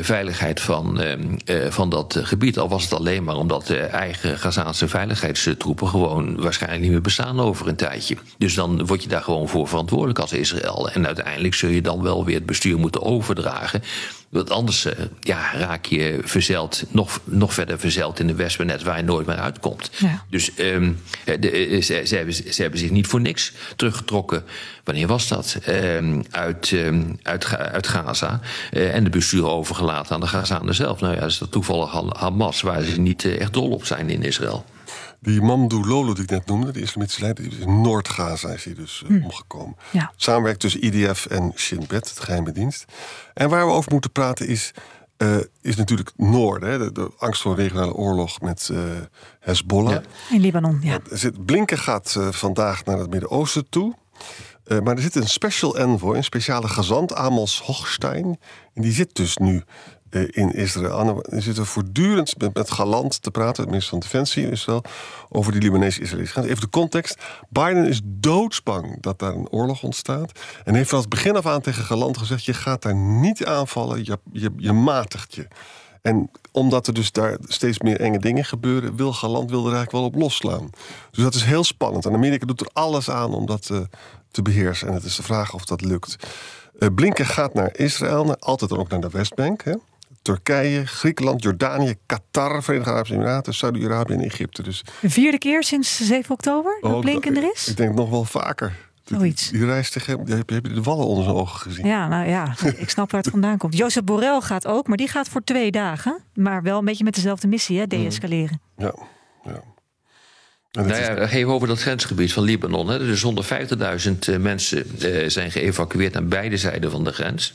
veiligheid 0.01 0.61
van, 0.61 1.01
uh, 1.01 1.13
uh, 1.45 1.71
van 1.71 1.89
dat 1.89 2.19
gebied. 2.21 2.59
Al 2.59 2.69
was 2.69 2.83
het 2.83 2.93
alleen 2.93 3.23
maar 3.23 3.35
omdat 3.35 3.67
de 3.67 3.77
eigen 3.79 4.37
Gazaanse 4.37 4.87
veiligheidstroepen 4.87 5.87
gewoon 5.87 6.41
waarschijnlijk 6.41 6.81
niet 6.81 6.91
meer 6.91 7.01
bestaan 7.01 7.39
over 7.39 7.67
een 7.67 7.75
tijdje. 7.75 8.17
Dus 8.37 8.53
dan 8.53 8.85
word 8.85 9.03
je 9.03 9.09
daar 9.09 9.21
gewoon 9.21 9.49
voor 9.49 9.67
verantwoordelijk 9.67 10.19
als 10.19 10.33
Israël. 10.33 10.89
En 10.89 11.05
uiteindelijk 11.05 11.53
zul 11.53 11.69
je 11.69 11.81
dan 11.81 12.01
wel 12.01 12.25
weer 12.25 12.35
het 12.35 12.45
bestuur 12.45 12.77
moeten 12.77 13.01
overdragen. 13.01 13.81
Want 14.31 14.49
anders 14.49 14.85
uh, 14.85 14.91
ja, 15.19 15.51
raak 15.53 15.85
je 15.85 16.19
verzeld, 16.23 16.83
nog, 16.89 17.19
nog 17.23 17.53
verder 17.53 17.79
verzeld 17.79 18.19
in 18.19 18.27
de 18.27 18.35
wespennetwerk 18.35 18.89
waar 18.89 18.97
je 18.97 19.03
nooit 19.03 19.27
meer 19.27 19.39
uitkomt. 19.39 19.89
Ja. 19.97 20.25
Dus 20.29 20.51
um, 20.57 21.01
de, 21.39 21.79
ze, 21.81 22.01
ze, 22.05 22.15
hebben, 22.15 22.33
ze 22.33 22.61
hebben 22.61 22.79
zich 22.79 22.89
niet 22.89 23.07
voor 23.07 23.21
niks 23.21 23.53
teruggetrokken. 23.75 24.43
Wanneer 24.83 25.07
was 25.07 25.27
dat? 25.27 25.57
Um, 25.69 26.23
uit, 26.31 26.71
um, 26.71 27.19
uit, 27.23 27.57
uit 27.57 27.87
Gaza. 27.87 28.39
Uh, 28.73 28.95
en 28.95 29.03
de 29.03 29.09
bestuur 29.09 29.45
overgelaten 29.45 30.15
aan 30.15 30.21
de 30.21 30.27
Gazanen 30.27 30.75
zelf. 30.75 30.99
Nou 30.99 31.13
ja, 31.13 31.19
dat 31.19 31.29
is 31.29 31.37
dat 31.37 31.51
toevallig 31.51 31.91
Hamas, 32.17 32.61
waar 32.61 32.81
ze 32.81 32.99
niet 32.99 33.25
echt 33.25 33.53
dol 33.53 33.69
op 33.69 33.85
zijn 33.85 34.09
in 34.09 34.23
Israël. 34.23 34.65
Die 35.23 35.41
Mamdou 35.41 35.87
Lolo 35.87 36.13
die 36.13 36.23
ik 36.23 36.29
net 36.29 36.45
noemde, 36.45 36.71
de 36.71 36.81
islamitische 36.81 37.21
leider, 37.21 37.45
is 37.45 37.57
in 37.57 37.81
Noord-Gaza 37.81 38.49
is 38.49 38.63
hij 38.63 38.73
dus 38.73 39.03
uh, 39.05 39.19
hm. 39.19 39.23
omgekomen. 39.23 39.75
Ja. 39.91 40.11
Samenwerkt 40.15 40.59
tussen 40.59 40.85
IDF 40.85 41.25
en 41.25 41.51
Shin 41.55 41.83
Bet, 41.87 42.09
het 42.09 42.19
geheime 42.19 42.51
dienst. 42.51 42.85
En 43.33 43.49
waar 43.49 43.65
we 43.65 43.71
over 43.71 43.91
moeten 43.91 44.11
praten 44.11 44.47
is, 44.47 44.71
uh, 45.17 45.35
is 45.61 45.75
natuurlijk 45.75 46.11
Noord. 46.15 46.61
Hè? 46.61 46.77
De, 46.77 46.91
de, 46.91 47.11
angst 47.17 47.41
voor 47.41 47.51
een 47.51 47.57
regionale 47.57 47.93
oorlog 47.93 48.41
met 48.41 48.69
uh, 48.71 48.79
Hezbollah. 49.39 49.91
Ja. 49.91 50.01
In 50.31 50.41
Libanon, 50.41 50.79
ja. 50.81 50.99
Blinken 51.45 51.77
gaat 51.77 52.17
vandaag 52.29 52.85
naar 52.85 52.97
het 52.97 53.09
Midden-Oosten 53.09 53.69
toe. 53.69 53.95
maar 54.83 54.95
er 54.95 55.01
zit 55.01 55.15
een 55.15 55.29
special 55.29 55.77
envoy, 55.77 56.15
een 56.15 56.23
speciale 56.23 56.67
gezant, 56.67 57.13
Amos 57.13 57.61
Hochstein. 57.61 58.39
En 58.73 58.81
die 58.81 58.93
zit 58.93 59.15
dus 59.15 59.37
nu 59.37 59.55
eh, 59.55 59.63
in 60.11 60.51
Israël. 60.51 61.23
Er 61.29 61.41
zitten 61.41 61.65
voortdurend 61.65 62.37
met, 62.37 62.53
met 62.53 62.71
Galant 62.71 63.21
te 63.21 63.31
praten, 63.31 63.61
het 63.61 63.71
minister 63.71 63.91
van 63.91 63.99
Defensie 63.99 64.43
in 64.43 64.51
Israël, 64.51 64.83
over 65.29 65.51
die 65.51 65.61
Libanese-Israëli's. 65.61 66.35
Even 66.35 66.59
de 66.59 66.69
context. 66.69 67.21
Biden 67.49 67.87
is 67.87 68.01
doodsbang 68.03 69.01
dat 69.01 69.19
daar 69.19 69.33
een 69.33 69.49
oorlog 69.49 69.83
ontstaat. 69.83 70.31
En 70.63 70.75
heeft 70.75 70.89
vanaf 70.89 71.03
het 71.03 71.13
begin 71.13 71.35
af 71.35 71.45
aan 71.45 71.61
tegen 71.61 71.83
Galant 71.83 72.17
gezegd: 72.17 72.45
je 72.45 72.53
gaat 72.53 72.81
daar 72.81 72.95
niet 72.95 73.45
aanvallen, 73.45 74.05
je, 74.05 74.19
je, 74.31 74.51
je 74.57 74.73
matigt 74.73 75.35
je. 75.35 75.47
En 76.01 76.31
omdat 76.51 76.87
er 76.87 76.93
dus 76.93 77.11
daar 77.11 77.37
steeds 77.41 77.79
meer 77.79 77.99
enge 77.99 78.19
dingen 78.19 78.45
gebeuren, 78.45 78.95
wil 78.95 79.13
Galant 79.13 79.49
wil 79.49 79.59
er 79.59 79.73
eigenlijk 79.73 79.91
wel 79.91 80.03
op 80.03 80.15
losslaan. 80.15 80.69
Dus 81.11 81.23
dat 81.23 81.35
is 81.35 81.43
heel 81.43 81.63
spannend. 81.63 82.05
En 82.05 82.13
Amerika 82.13 82.45
doet 82.45 82.61
er 82.61 82.69
alles 82.73 83.09
aan 83.09 83.33
om 83.33 83.45
dat 83.45 83.65
te, 83.65 83.87
te 84.31 84.41
beheersen. 84.41 84.87
En 84.87 84.93
het 84.93 85.03
is 85.03 85.15
de 85.15 85.23
vraag 85.23 85.53
of 85.53 85.65
dat 85.65 85.81
lukt. 85.81 86.15
Uh, 86.79 86.89
Blinken 86.95 87.25
gaat 87.25 87.53
naar 87.53 87.77
Israël, 87.77 88.35
altijd 88.39 88.71
ook 88.71 88.89
naar 88.89 89.01
de 89.01 89.09
Westbank. 89.09 89.63
Hè? 89.63 89.73
Turkije, 90.21 90.85
Griekenland, 90.85 91.43
Jordanië, 91.43 91.95
Qatar, 92.05 92.63
Verenigde 92.63 92.91
Arabische 92.91 93.15
Emiraten, 93.15 93.53
Saudi-Arabië 93.53 94.13
en 94.13 94.21
Egypte. 94.21 94.63
Dus... 94.63 94.83
De 95.01 95.09
vierde 95.09 95.37
keer 95.37 95.63
sinds 95.63 96.07
7 96.07 96.31
oktober 96.31 96.77
dat 96.81 96.91
oh, 96.91 96.99
Blinken 96.99 97.37
er 97.37 97.51
is? 97.53 97.67
Ik 97.67 97.77
denk 97.77 97.95
nog 97.95 98.09
wel 98.09 98.23
vaker. 98.23 98.89
Zoiets. 99.03 99.49
Die, 99.49 99.59
die 99.59 99.67
reis 99.67 99.89
tegen 99.89 100.19
heb, 100.29 100.49
je 100.49 100.61
de 100.61 100.81
wallen 100.81 101.05
onder 101.05 101.23
zijn 101.23 101.35
ogen 101.35 101.59
gezien? 101.59 101.85
Ja, 101.85 102.07
nou 102.07 102.29
ja, 102.29 102.55
ik 102.77 102.89
snap 102.89 103.11
waar 103.11 103.21
het 103.21 103.31
vandaan 103.37 103.57
komt. 103.57 103.77
Jozef 103.77 104.03
Borrell 104.03 104.41
gaat 104.41 104.67
ook, 104.67 104.87
maar 104.87 104.97
die 104.97 105.07
gaat 105.07 105.29
voor 105.29 105.43
twee 105.43 105.71
dagen. 105.71 106.23
Maar 106.33 106.63
wel 106.63 106.79
een 106.79 106.85
beetje 106.85 107.03
met 107.03 107.15
dezelfde 107.15 107.47
missie, 107.47 107.79
hè, 107.79 107.87
deescaleren. 107.87 108.61
Ja, 108.77 108.93
ja. 109.43 109.63
Nou 110.71 110.87
ja, 110.89 111.29
even 111.29 111.53
over 111.53 111.67
dat 111.67 111.81
grensgebied 111.81 112.33
van 112.33 112.43
Libanon. 112.43 112.89
Hè. 112.89 112.99
Dus 112.99 113.25
150.000 113.25 114.19
eh, 114.19 114.37
mensen 114.37 114.85
uh, 114.99 115.29
zijn 115.29 115.51
geëvacueerd 115.51 116.15
aan 116.15 116.29
beide 116.29 116.57
zijden 116.57 116.91
van 116.91 117.03
de 117.03 117.11
grens. 117.11 117.53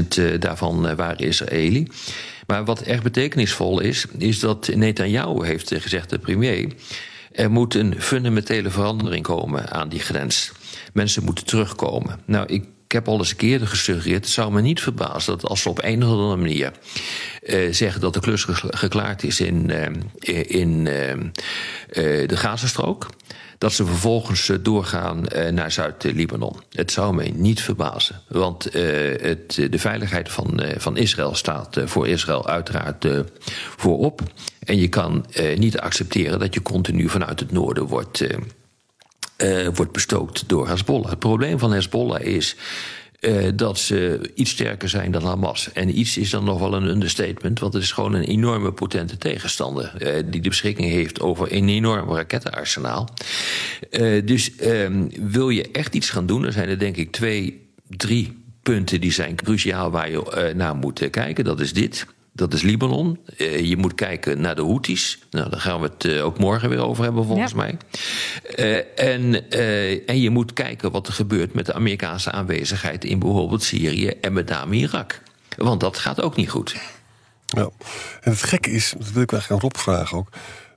80.000 0.00 0.06
uh, 0.18 0.40
daarvan 0.40 0.96
waren 0.96 1.26
Israëli. 1.26 1.86
Maar 2.46 2.64
wat 2.64 2.82
erg 2.82 3.02
betekenisvol 3.02 3.80
is, 3.80 4.04
is 4.18 4.38
dat 4.38 4.70
Netanyahu 4.74 5.46
heeft 5.46 5.74
gezegd, 5.74 6.10
de 6.10 6.18
premier... 6.18 6.72
er 7.32 7.50
moet 7.50 7.74
een 7.74 8.00
fundamentele 8.00 8.70
verandering 8.70 9.22
komen 9.22 9.70
aan 9.70 9.88
die 9.88 10.00
grens. 10.00 10.52
Mensen 10.92 11.24
moeten 11.24 11.44
terugkomen. 11.44 12.20
Nou, 12.24 12.46
ik 12.46 12.64
ik 12.90 12.96
heb 12.96 13.08
al 13.08 13.18
eens 13.18 13.30
een 13.30 13.36
keer 13.36 13.66
gesuggereerd. 13.66 14.24
Het 14.24 14.32
zou 14.32 14.52
me 14.52 14.60
niet 14.60 14.80
verbazen 14.80 15.38
dat 15.38 15.50
als 15.50 15.62
ze 15.62 15.68
op 15.68 15.82
een 15.82 16.04
of 16.04 16.10
andere 16.10 16.36
manier 16.36 16.72
uh, 17.42 17.72
zeggen 17.72 18.00
dat 18.00 18.14
de 18.14 18.20
klus 18.20 18.44
geklaard 18.70 19.22
is 19.22 19.40
in, 19.40 19.70
uh, 19.70 20.42
in 20.50 20.78
uh, 20.78 21.14
de 22.28 22.36
Gazastrook. 22.36 23.06
Dat 23.58 23.72
ze 23.72 23.86
vervolgens 23.86 24.50
doorgaan 24.60 25.24
naar 25.50 25.72
Zuid-Libanon. 25.72 26.56
Het 26.70 26.92
zou 26.92 27.14
mij 27.14 27.32
niet 27.34 27.62
verbazen. 27.62 28.20
Want 28.28 28.64
het, 28.72 29.66
de 29.70 29.78
veiligheid 29.78 30.30
van, 30.30 30.62
van 30.76 30.96
Israël 30.96 31.34
staat 31.34 31.80
voor 31.84 32.08
Israël 32.08 32.48
uiteraard 32.48 33.06
voorop. 33.76 34.20
En 34.64 34.78
je 34.78 34.88
kan 34.88 35.26
niet 35.56 35.78
accepteren 35.78 36.38
dat 36.38 36.54
je 36.54 36.62
continu 36.62 37.08
vanuit 37.08 37.40
het 37.40 37.52
noorden 37.52 37.84
wordt 37.84 38.26
uh, 39.42 39.68
wordt 39.74 39.92
bestookt 39.92 40.48
door 40.48 40.68
Hezbollah. 40.68 41.10
Het 41.10 41.18
probleem 41.18 41.58
van 41.58 41.72
Hezbollah 41.72 42.20
is 42.20 42.56
uh, 43.20 43.48
dat 43.54 43.78
ze 43.78 44.30
iets 44.34 44.50
sterker 44.50 44.88
zijn 44.88 45.10
dan 45.10 45.24
Hamas. 45.24 45.72
En 45.72 45.98
iets 45.98 46.16
is 46.16 46.30
dan 46.30 46.44
nog 46.44 46.58
wel 46.58 46.74
een 46.74 46.88
understatement, 46.88 47.60
want 47.60 47.72
het 47.72 47.82
is 47.82 47.92
gewoon 47.92 48.14
een 48.14 48.24
enorme 48.24 48.72
potente 48.72 49.16
tegenstander. 49.16 49.92
Uh, 49.98 50.12
die 50.30 50.40
de 50.40 50.48
beschikking 50.48 50.88
heeft 50.88 51.20
over 51.20 51.52
een 51.52 51.68
enorm 51.68 52.12
rakettenarsenaal. 52.12 53.08
Dus 54.24 54.56
ehm, 54.56 55.08
wil 55.20 55.48
je 55.48 55.70
echt 55.72 55.94
iets 55.94 56.10
gaan 56.10 56.26
doen, 56.26 56.42
dan 56.42 56.52
zijn 56.52 56.68
er 56.68 56.78
denk 56.78 56.96
ik 56.96 57.12
twee, 57.12 57.68
drie 57.88 58.38
punten 58.62 59.00
die 59.00 59.12
zijn 59.12 59.34
cruciaal 59.34 59.90
waar 59.90 60.10
je 60.10 60.52
naar 60.56 60.76
moet 60.76 61.10
kijken. 61.10 61.44
Dat 61.44 61.60
is 61.60 61.72
dit. 61.72 62.06
Dat 62.40 62.54
is 62.54 62.62
Libanon. 62.62 63.18
Uh, 63.36 63.60
je 63.60 63.76
moet 63.76 63.94
kijken 63.94 64.40
naar 64.40 64.54
de 64.54 64.62
Houthis. 64.62 65.18
Nou, 65.30 65.50
daar 65.50 65.60
gaan 65.60 65.80
we 65.80 65.86
het 65.86 66.04
uh, 66.04 66.24
ook 66.24 66.38
morgen 66.38 66.68
weer 66.68 66.80
over 66.80 67.04
hebben, 67.04 67.24
volgens 67.24 67.50
ja. 67.50 67.56
mij. 67.56 67.76
Uh, 68.56 69.10
en, 69.12 69.50
en 70.06 70.20
je 70.20 70.30
moet 70.30 70.52
kijken 70.52 70.90
wat 70.90 71.06
er 71.06 71.12
gebeurt 71.12 71.54
met 71.54 71.66
de 71.66 71.74
Amerikaanse 71.74 72.30
aanwezigheid 72.30 73.04
in 73.04 73.18
bijvoorbeeld 73.18 73.62
Syrië 73.62 74.06
en 74.06 74.32
met 74.32 74.48
name 74.48 74.74
Irak. 74.74 75.22
Want 75.56 75.80
dat 75.80 75.98
gaat 75.98 76.20
ook 76.20 76.36
niet 76.36 76.50
goed. 76.50 76.76
Ja, 77.46 77.68
en 78.20 78.30
het 78.30 78.42
gekke 78.42 78.70
is, 78.70 78.94
dat 78.98 79.10
wil 79.10 79.22
ik 79.22 79.32
eigenlijk 79.32 79.62
aan 79.62 79.70
Rob 79.70 79.80
vragen 79.80 80.18
ook. 80.18 80.28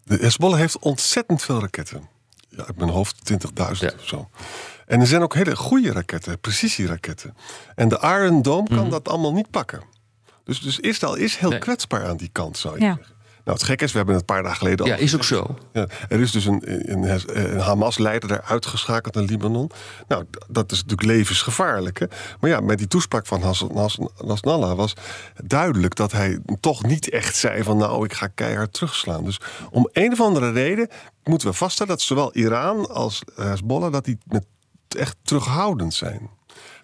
De 0.04 0.16
Hezbollah 0.16 0.60
heeft 0.60 0.80
ontzettend 0.80 1.42
veel 1.42 1.60
raketten. 1.60 2.10
Ja, 2.50 2.66
uit 2.66 2.78
mijn 2.78 2.90
hoofd 2.90 3.32
20.000 3.32 3.38
ja. 3.54 3.68
of 3.70 4.08
zo. 4.08 4.30
En 4.86 5.00
er 5.00 5.08
zijn 5.08 5.22
ook 5.22 5.34
hele 5.34 5.56
goede 5.56 5.92
raketten, 5.92 6.40
precisieraketten. 6.40 7.36
En 7.76 7.88
de 7.88 8.00
Iron 8.02 8.42
Dome 8.42 8.68
kan 8.68 8.76
mm 8.76 8.82
-hmm. 8.82 8.92
dat 8.92 9.10
allemaal 9.10 9.34
niet 9.34 9.50
pakken. 9.50 9.93
Dus, 10.44 10.60
dus 10.60 10.80
Israël 10.80 11.16
is 11.16 11.36
heel 11.36 11.50
nee. 11.50 11.60
kwetsbaar 11.60 12.06
aan 12.06 12.18
die 12.18 12.30
kant, 12.32 12.58
zou 12.58 12.76
je 12.76 12.84
ja. 12.84 12.94
zeggen. 12.96 13.14
Nou, 13.44 13.58
het 13.58 13.68
gekke 13.68 13.84
is, 13.84 13.92
we 13.92 13.98
hebben 13.98 14.16
het 14.16 14.30
een 14.30 14.36
paar 14.36 14.44
dagen 14.44 14.58
geleden 14.58 14.86
al. 14.86 14.92
Ja, 14.92 14.98
is 14.98 15.16
ook 15.16 15.24
zo. 15.24 15.58
Ja, 15.74 15.88
er 16.10 16.20
is 16.20 16.32
dus 16.32 16.46
een, 16.46 16.62
een, 16.92 17.22
een 17.28 17.60
Hamas-leider 17.60 18.30
daar 18.30 18.42
uitgeschakeld 18.42 19.16
in 19.16 19.24
Libanon. 19.24 19.72
Nou, 20.08 20.26
dat 20.48 20.72
is 20.72 20.82
natuurlijk 20.82 21.10
levensgevaarlijk. 21.10 22.00
Hè? 22.00 22.06
Maar 22.40 22.50
ja, 22.50 22.60
met 22.60 22.78
die 22.78 22.88
toespraak 22.88 23.26
van 23.26 23.40
Nasrallah 24.20 24.76
was 24.76 24.94
duidelijk 25.44 25.96
dat 25.96 26.12
hij 26.12 26.40
toch 26.60 26.84
niet 26.84 27.10
echt 27.10 27.36
zei 27.36 27.64
van 27.64 27.78
nou, 27.78 28.06
ik 28.06 28.14
ga 28.14 28.28
keihard 28.28 28.74
terugslaan. 28.74 29.24
Dus 29.24 29.40
om 29.70 29.90
een 29.92 30.12
of 30.12 30.22
andere 30.22 30.52
reden 30.52 30.90
moeten 31.24 31.48
we 31.48 31.54
vaststellen 31.54 31.92
dat 31.92 32.02
zowel 32.02 32.34
Iran 32.34 32.90
als 32.90 33.22
Hezbollah 33.36 33.92
dat 33.92 34.06
die 34.06 34.18
met 34.26 34.46
echt 34.88 35.16
terughoudend 35.24 35.94
zijn. 35.94 36.30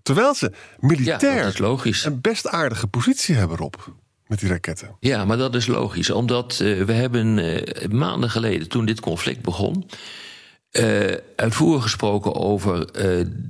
Terwijl 0.03 0.35
ze 0.35 0.51
militair 0.79 1.53
ja, 1.61 1.81
een 2.03 2.21
best 2.21 2.47
aardige 2.47 2.87
positie 2.87 3.35
hebben 3.35 3.59
op 3.59 3.93
met 4.29 4.39
die 4.39 4.49
raketten. 4.49 4.95
Ja, 4.99 5.25
maar 5.25 5.37
dat 5.37 5.55
is 5.55 5.67
logisch. 5.67 6.09
Omdat 6.09 6.59
uh, 6.61 6.83
we 6.83 6.93
hebben 6.93 7.37
uh, 7.37 7.87
maanden 7.91 8.29
geleden, 8.29 8.69
toen 8.69 8.85
dit 8.85 8.99
conflict 8.99 9.41
begon... 9.41 9.89
Uh, 10.71 11.13
uitvoerig 11.35 11.83
gesproken 11.83 12.35
over 12.35 12.87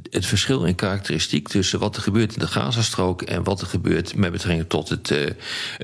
het 0.10 0.26
verschil 0.26 0.64
in 0.64 0.76
karakteristiek 0.76 1.48
tussen 1.48 1.80
wat 1.80 1.96
er 1.96 2.02
gebeurt 2.02 2.34
in 2.34 2.40
de 2.40 2.48
Gazastrook 2.48 3.22
en 3.22 3.44
wat 3.44 3.62
er 3.62 3.68
gebeurt 3.68 4.16
met 4.16 4.32
betrekking 4.32 4.70
tot, 4.70 4.90
het, 4.90 5.34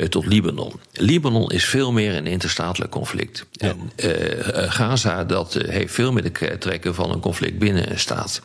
tot 0.10 0.26
Libanon. 0.26 0.74
Libanon 0.98 1.50
is 1.52 1.66
veel 1.66 1.92
meer 1.92 2.16
een 2.16 2.28
interstatelijk 2.28 2.92
conflict. 2.92 3.46
Ja. 3.52 3.76
En 3.96 4.72
Gaza 4.72 5.24
dat 5.24 5.54
heeft 5.68 5.94
veel 5.94 6.12
meer 6.12 6.34
de 6.34 6.58
trekken 6.58 6.96
van 6.96 7.12
een 7.12 7.20
conflict 7.20 7.58
binnen 7.58 7.92
een 7.92 8.00
staat. 8.00 8.42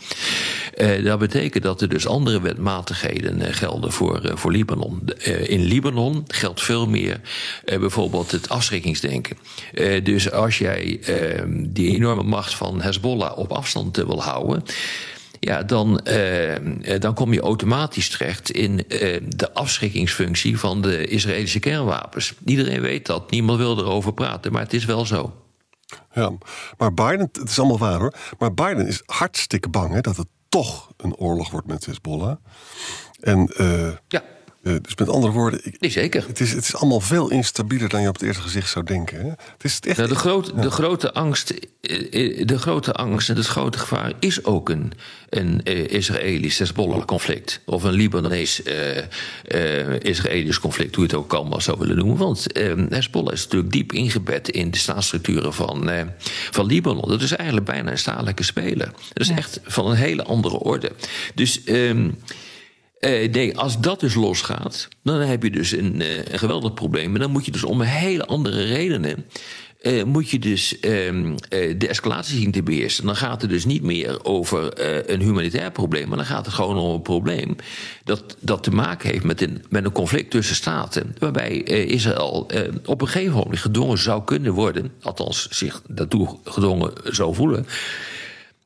dat 1.05 1.19
betekent 1.19 1.65
dat 1.65 1.81
er 1.81 1.89
dus 1.89 2.07
andere 2.07 2.41
wetmatigheden 2.41 3.55
gelden 3.55 3.93
voor, 3.93 4.33
voor 4.35 4.53
Libanon. 4.53 5.03
in 5.43 5.61
Libanon 5.61 6.25
geldt 6.27 6.63
veel 6.63 6.87
meer 6.87 7.21
bijvoorbeeld 7.65 8.31
het 8.31 8.49
afschrikkingsdenken. 8.49 9.37
dus 10.03 10.31
als 10.31 10.59
jij 10.59 11.01
die 11.57 11.95
enorme 11.95 12.23
macht 12.23 12.55
van 12.55 12.81
Hezbollah 12.81 13.39
op 13.39 13.53
afstand 13.53 13.97
wil 13.97 14.23
houden. 14.23 14.63
Ja, 15.41 15.63
dan, 15.63 16.01
uh, 16.05 16.99
dan 16.99 17.15
kom 17.15 17.33
je 17.33 17.41
automatisch 17.41 18.09
terecht 18.09 18.51
in 18.51 18.73
uh, 18.73 19.21
de 19.29 19.53
afschrikkingsfunctie 19.53 20.59
van 20.59 20.83
de 20.83 21.07
Israëlische 21.07 21.59
kernwapens. 21.59 22.35
Iedereen 22.45 22.81
weet 22.81 23.07
dat, 23.07 23.31
niemand 23.31 23.59
wil 23.59 23.79
erover 23.79 24.13
praten, 24.13 24.53
maar 24.53 24.63
het 24.63 24.73
is 24.73 24.85
wel 24.85 25.07
zo. 25.07 25.35
Ja, 26.13 26.33
maar 26.79 26.95
Biden, 26.95 27.29
het 27.33 27.49
is 27.49 27.59
allemaal 27.59 27.79
waar 27.79 27.99
hoor, 27.99 28.15
maar 28.39 28.55
Biden 28.55 28.87
is 28.87 29.03
hartstikke 29.07 29.69
bang 29.69 29.93
hè, 29.93 30.01
dat 30.01 30.17
het 30.17 30.29
toch 30.49 30.93
een 30.97 31.15
oorlog 31.17 31.51
wordt 31.51 31.67
met 31.67 31.87
Hezbollah. 31.87 32.37
En 33.21 33.53
uh, 33.61 33.89
ja. 34.09 34.23
Uh, 34.63 34.75
dus 34.83 34.97
met 34.97 35.09
andere 35.09 35.33
woorden, 35.33 35.61
ik, 35.63 35.81
nee, 35.81 35.91
zeker. 35.91 36.25
Het 36.27 36.41
is, 36.41 36.53
het 36.53 36.65
is 36.65 36.77
allemaal 36.77 37.01
veel 37.01 37.31
instabieler 37.31 37.89
dan 37.89 38.03
je 38.03 38.09
op 38.09 38.15
het 38.15 38.23
eerste 38.23 38.43
gezicht 38.43 38.71
zou 38.71 38.85
denken. 38.85 39.21
Hè? 39.21 39.29
Het 39.29 39.65
is 39.65 39.81
echt, 39.81 39.97
nou, 39.97 40.09
de, 40.09 40.15
groot, 40.15 40.53
ja. 40.55 40.63
de 40.63 40.71
grote 40.71 41.13
angst, 41.13 41.55
de 42.47 42.59
grote 42.59 42.93
angst 42.93 43.29
en 43.29 43.37
het 43.37 43.47
grote 43.47 43.79
gevaar 43.79 44.13
is 44.19 44.45
ook 44.45 44.69
een, 44.69 44.93
een 45.29 45.61
uh, 45.65 45.89
Israëlisch-Hezbollah-conflict. 45.89 47.61
Of 47.65 47.83
een 47.83 47.93
Libanees-Israëlisch 47.93 50.57
uh, 50.57 50.63
conflict, 50.63 50.95
hoe 50.95 51.05
je 51.05 51.11
het 51.11 51.21
ook 51.21 51.35
allemaal 51.35 51.61
zou 51.61 51.79
willen 51.79 51.97
noemen. 51.97 52.17
Want 52.17 52.47
Hezbollah 52.89 53.33
is 53.33 53.43
natuurlijk 53.43 53.73
diep 53.73 53.93
ingebed 53.93 54.49
in 54.49 54.71
de 54.71 54.79
staatsstructuren 54.79 55.55
van, 55.55 55.91
van 56.51 56.67
Libanon. 56.67 57.09
Dat 57.09 57.23
is 57.23 57.33
eigenlijk 57.33 57.67
bijna 57.67 57.91
een 57.91 57.99
stadelijke 57.99 58.43
speler. 58.43 58.93
Dat 59.13 59.23
is 59.23 59.29
ja. 59.29 59.37
echt 59.37 59.61
van 59.65 59.87
een 59.87 59.97
hele 59.97 60.25
andere 60.25 60.59
orde. 60.59 60.93
Dus. 61.35 61.61
Um, 61.67 62.19
uh, 63.01 63.33
nee, 63.33 63.59
als 63.59 63.81
dat 63.81 64.01
dus 64.01 64.15
losgaat, 64.15 64.89
dan 65.03 65.21
heb 65.21 65.43
je 65.43 65.51
dus 65.51 65.73
een, 65.73 66.01
uh, 66.01 66.17
een 66.17 66.39
geweldig 66.39 66.75
probleem. 66.75 67.15
En 67.15 67.21
dan 67.21 67.31
moet 67.31 67.45
je 67.45 67.51
dus 67.51 67.65
om 67.65 67.81
hele 67.81 68.27
andere 68.27 68.65
redenen. 68.65 69.27
Uh, 69.83 70.05
moet 70.05 70.31
je 70.31 70.39
dus 70.39 70.77
de 70.81 71.87
escalatie 71.89 72.39
zien 72.39 72.51
te 72.51 72.63
beheersen. 72.63 73.07
Dan 73.07 73.17
gaat 73.17 73.41
het 73.41 73.51
dus 73.51 73.65
niet 73.65 73.83
meer 73.83 74.25
over 74.25 74.81
een 75.11 75.21
humanitair 75.21 75.71
probleem, 75.71 76.09
maar 76.09 76.17
dan 76.17 76.27
gaat 76.27 76.47
het 76.47 76.55
gewoon 76.55 76.77
om 76.77 76.95
een 76.95 77.03
probleem 77.03 77.57
dat, 78.05 78.37
dat 78.41 78.63
te 78.63 78.71
maken 78.71 79.11
heeft 79.11 79.25
met 79.25 79.41
een, 79.41 79.65
met 79.69 79.85
een 79.85 79.93
conflict 79.93 80.31
tussen 80.31 80.55
staten. 80.55 81.15
Waarbij 81.19 81.63
Israël 81.87 82.47
op 82.85 83.01
een 83.01 83.09
gegeven 83.09 83.37
moment 83.37 83.59
gedwongen 83.59 83.99
zou 83.99 84.25
kunnen 84.25 84.53
worden, 84.53 84.93
althans 85.03 85.49
zich 85.51 85.83
daartoe 85.89 86.39
gedwongen 86.45 86.93
zou 87.05 87.35
voelen 87.35 87.67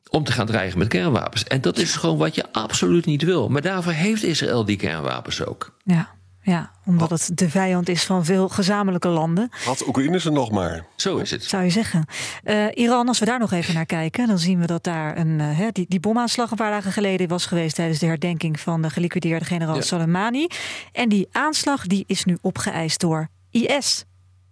om 0.09 0.23
te 0.23 0.31
gaan 0.31 0.45
dreigen 0.45 0.77
met 0.77 0.87
kernwapens. 0.87 1.43
En 1.43 1.61
dat 1.61 1.77
is 1.77 1.95
gewoon 1.95 2.17
wat 2.17 2.35
je 2.35 2.51
absoluut 2.51 3.05
niet 3.05 3.23
wil. 3.23 3.49
Maar 3.49 3.61
daarvoor 3.61 3.91
heeft 3.91 4.23
Israël 4.23 4.65
die 4.65 4.77
kernwapens 4.77 5.45
ook. 5.45 5.75
Ja. 5.83 6.13
Ja, 6.45 6.71
omdat 6.85 7.09
het 7.09 7.31
de 7.33 7.49
vijand 7.49 7.89
is 7.89 8.03
van 8.03 8.25
veel 8.25 8.49
gezamenlijke 8.49 9.07
landen. 9.07 9.49
Had 9.63 9.87
Oekraïne 9.87 10.19
ze 10.19 10.31
nog 10.31 10.51
maar. 10.51 10.85
Zo 10.95 11.17
is 11.17 11.31
het. 11.31 11.43
Zou 11.43 11.63
je 11.63 11.69
zeggen. 11.69 12.05
Uh, 12.43 12.65
Iran, 12.73 13.07
als 13.07 13.19
we 13.19 13.25
daar 13.25 13.39
nog 13.39 13.51
even 13.51 13.73
naar 13.73 13.85
kijken, 13.85 14.27
dan 14.27 14.39
zien 14.39 14.59
we 14.59 14.65
dat 14.65 14.83
daar 14.83 15.17
een, 15.17 15.39
uh, 15.39 15.67
die, 15.71 15.85
die 15.87 15.99
bomaanslag 15.99 16.51
een 16.51 16.57
paar 16.57 16.71
dagen 16.71 16.91
geleden 16.91 17.27
was 17.27 17.45
geweest 17.45 17.75
tijdens 17.75 17.99
de 17.99 18.05
herdenking 18.05 18.59
van 18.59 18.81
de 18.81 18.89
geliquideerde 18.89 19.45
generaal 19.45 19.75
ja. 19.75 19.81
Soleimani. 19.81 20.47
En 20.91 21.09
die 21.09 21.27
aanslag 21.31 21.87
die 21.87 22.03
is 22.07 22.25
nu 22.25 22.37
opgeëist 22.41 22.99
door 22.99 23.29
IS. 23.51 24.05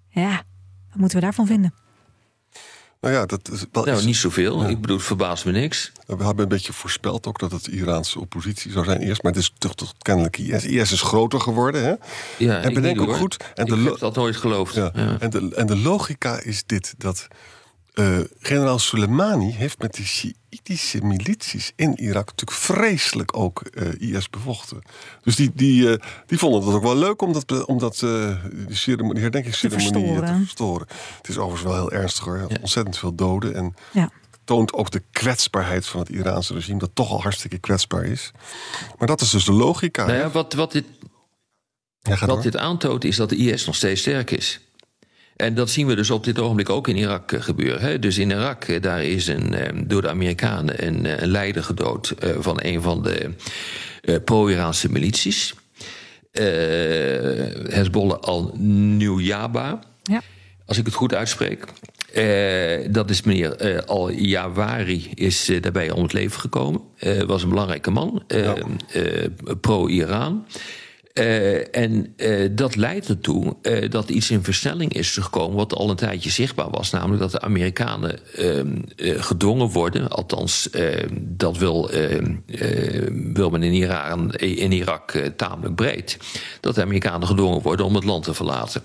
Ja, 0.10 0.44
wat 0.90 0.98
moeten 0.98 1.18
we 1.18 1.24
daarvan 1.24 1.48
vinden? 1.48 1.74
Nou 3.04 3.16
ja, 3.16 3.26
dat 3.26 3.50
is, 3.52 3.66
nou, 3.72 3.90
is, 3.90 4.06
niet 4.06 4.16
zoveel. 4.16 4.62
Ja. 4.62 4.68
Ik 4.68 4.82
bedoel, 4.82 4.98
het 4.98 5.06
verbaast 5.06 5.46
me 5.46 5.52
niks. 5.52 5.92
We 6.06 6.24
hebben 6.24 6.44
een 6.44 6.48
beetje 6.48 6.74
voorspeld 6.74 7.28
ook 7.28 7.40
dat 7.40 7.52
het 7.52 7.68
Iraanse 7.68 8.20
oppositie 8.20 8.72
zou 8.72 8.86
zijn 8.86 9.02
eerst. 9.02 9.24
Maar 9.24 9.32
het 9.32 9.42
is 9.42 9.54
toch, 9.58 9.76
toch 9.76 9.94
kennelijk 9.98 10.38
IS. 10.38 10.66
IS 10.66 10.92
is 10.92 11.02
groter 11.02 11.40
geworden. 11.40 11.84
Hè? 11.84 11.94
Ja, 12.38 12.62
en 12.62 12.74
bedenk 12.74 13.02
ook 13.02 13.16
goed. 13.16 13.38
En 13.56 13.66
ik 13.66 13.74
de 13.74 13.82
heb 13.82 14.00
dat 14.00 14.16
nooit 14.16 14.36
geloofd. 14.36 14.76
Ja, 14.76 14.92
ja. 14.94 15.18
En, 15.20 15.30
de, 15.30 15.52
en 15.56 15.66
de 15.66 15.78
logica 15.78 16.40
is 16.40 16.64
dit: 16.66 16.94
dat 16.98 17.28
uh, 17.94 18.20
generaal 18.40 18.80
Soleimani 18.80 19.52
heeft 19.52 19.80
met 19.80 19.96
de 19.96 20.04
Sjiitische 20.04 21.02
milities 21.02 21.72
in 21.76 22.00
Irak 22.00 22.26
natuurlijk 22.26 22.60
vreselijk 22.60 23.38
ook 23.38 23.64
uh, 23.74 24.16
IS 24.16 24.30
bevochten. 24.30 24.82
Dus 25.24 25.36
die, 25.36 25.52
die, 25.54 25.82
uh, 25.82 25.96
die 26.26 26.38
vonden 26.38 26.64
het 26.66 26.76
ook 26.76 26.84
wel 26.84 26.96
leuk 26.96 27.22
om 27.22 27.34
dat, 27.34 27.66
om 27.66 27.80
dat 27.80 28.00
die, 28.68 28.76
ceremonie, 28.76 29.22
herdenkingsceremonie 29.22 29.92
te, 29.92 30.20
te 30.20 30.36
verstoren. 30.36 30.88
Het 31.18 31.28
is 31.28 31.38
overigens 31.38 31.64
wel 31.64 31.76
heel 31.76 31.92
ernstig 31.92 32.26
hoor. 32.26 32.38
Ja. 32.38 32.58
Ontzettend 32.62 32.98
veel 32.98 33.16
doden. 33.16 33.56
En 33.56 33.76
ja. 33.92 34.10
toont 34.44 34.74
ook 34.74 34.92
de 34.92 35.02
kwetsbaarheid 35.12 35.86
van 35.86 36.00
het 36.00 36.10
Iraanse 36.10 36.54
regime, 36.54 36.80
dat 36.80 36.92
toch 36.94 37.10
al 37.10 37.22
hartstikke 37.22 37.58
kwetsbaar 37.58 38.06
is. 38.06 38.32
Maar 38.98 39.08
dat 39.08 39.22
is 39.22 39.30
dus 39.30 39.46
de 39.46 39.54
logica. 39.54 40.06
Nou 40.06 40.18
ja, 40.18 40.30
wat, 40.30 40.54
wat, 40.54 40.72
dit, 40.72 40.86
wat 42.26 42.44
dit 42.44 42.58
aantoont 42.58 43.04
is 43.04 43.16
dat 43.16 43.30
de 43.30 43.36
IS 43.36 43.66
nog 43.66 43.76
steeds 43.76 44.02
sterk 44.02 44.32
is. 44.32 44.60
En 45.36 45.54
dat 45.54 45.70
zien 45.70 45.88
we 45.88 45.96
dus 45.96 46.10
op 46.10 46.24
dit 46.24 46.40
ogenblik 46.40 46.70
ook 46.70 46.88
in 46.88 46.98
Irak 46.98 47.34
gebeuren. 47.40 47.82
Hè? 47.82 48.00
Dus 48.00 48.18
in 48.18 48.30
Irak, 48.30 48.82
daar 48.82 49.04
is 49.04 49.28
een, 49.28 49.56
door 49.88 50.02
de 50.02 50.10
Amerikanen 50.10 50.86
een, 50.88 51.24
een 51.24 51.30
leider 51.30 51.64
gedood 51.64 52.14
van 52.40 52.60
een 52.62 52.82
van 52.82 53.04
de 53.04 53.32
pro-Iraanse 54.24 54.92
milities. 54.92 55.54
Uh, 56.34 56.46
Hezbollah 57.70 58.20
al-Nujaba. 58.20 59.80
Ja. 60.04 60.22
Als 60.66 60.78
ik 60.78 60.86
het 60.86 60.94
goed 60.94 61.14
uitspreek. 61.14 61.66
Uh, 62.16 62.88
dat 62.90 63.10
is 63.10 63.22
meneer 63.22 63.74
uh, 63.74 63.80
Al-Jawari, 63.80 65.10
is 65.14 65.50
uh, 65.50 65.62
daarbij 65.62 65.92
om 65.92 66.04
het 66.04 66.14
leven 66.14 66.40
gekomen. 66.40 66.82
was 67.26 67.44
een 67.44 67.50
belangrijke 67.50 67.92
man, 67.92 68.24
ja. 68.28 68.56
pro-Iran. 69.62 70.46
Uh, 71.14 71.76
en 71.76 72.14
uh, 72.18 72.50
dat 72.52 72.76
leidt 72.76 73.08
ertoe 73.08 73.56
uh, 73.62 73.90
dat 73.90 74.10
iets 74.10 74.32
in 74.32 74.44
versnelling 74.44 74.94
is 74.94 75.18
gekomen, 75.18 75.58
wat 75.58 75.74
al 75.74 75.90
een 75.90 75.96
tijdje 75.96 76.30
zichtbaar 76.30 76.70
was. 76.70 76.92
Namelijk 76.92 77.22
dat 77.22 77.32
de 77.32 77.42
Amerikanen 77.42 78.20
gedwongen 78.98 79.70
worden, 79.70 80.10
althans, 80.10 80.70
dat 81.20 81.58
wil, 81.58 81.90
wil 83.34 83.50
men 83.50 83.64
in, 83.64 83.74
in 84.38 84.72
Irak 84.72 85.12
tamelijk 85.36 85.76
breed. 85.76 86.18
Dat 86.60 86.76
de 86.76 86.82
Amerikanen 86.82 87.28
gedwongen 87.28 87.62
worden 87.62 87.86
om 87.86 87.96
het 87.96 88.04
land 88.04 88.24
te 88.24 88.34
verlaten. 88.34 88.84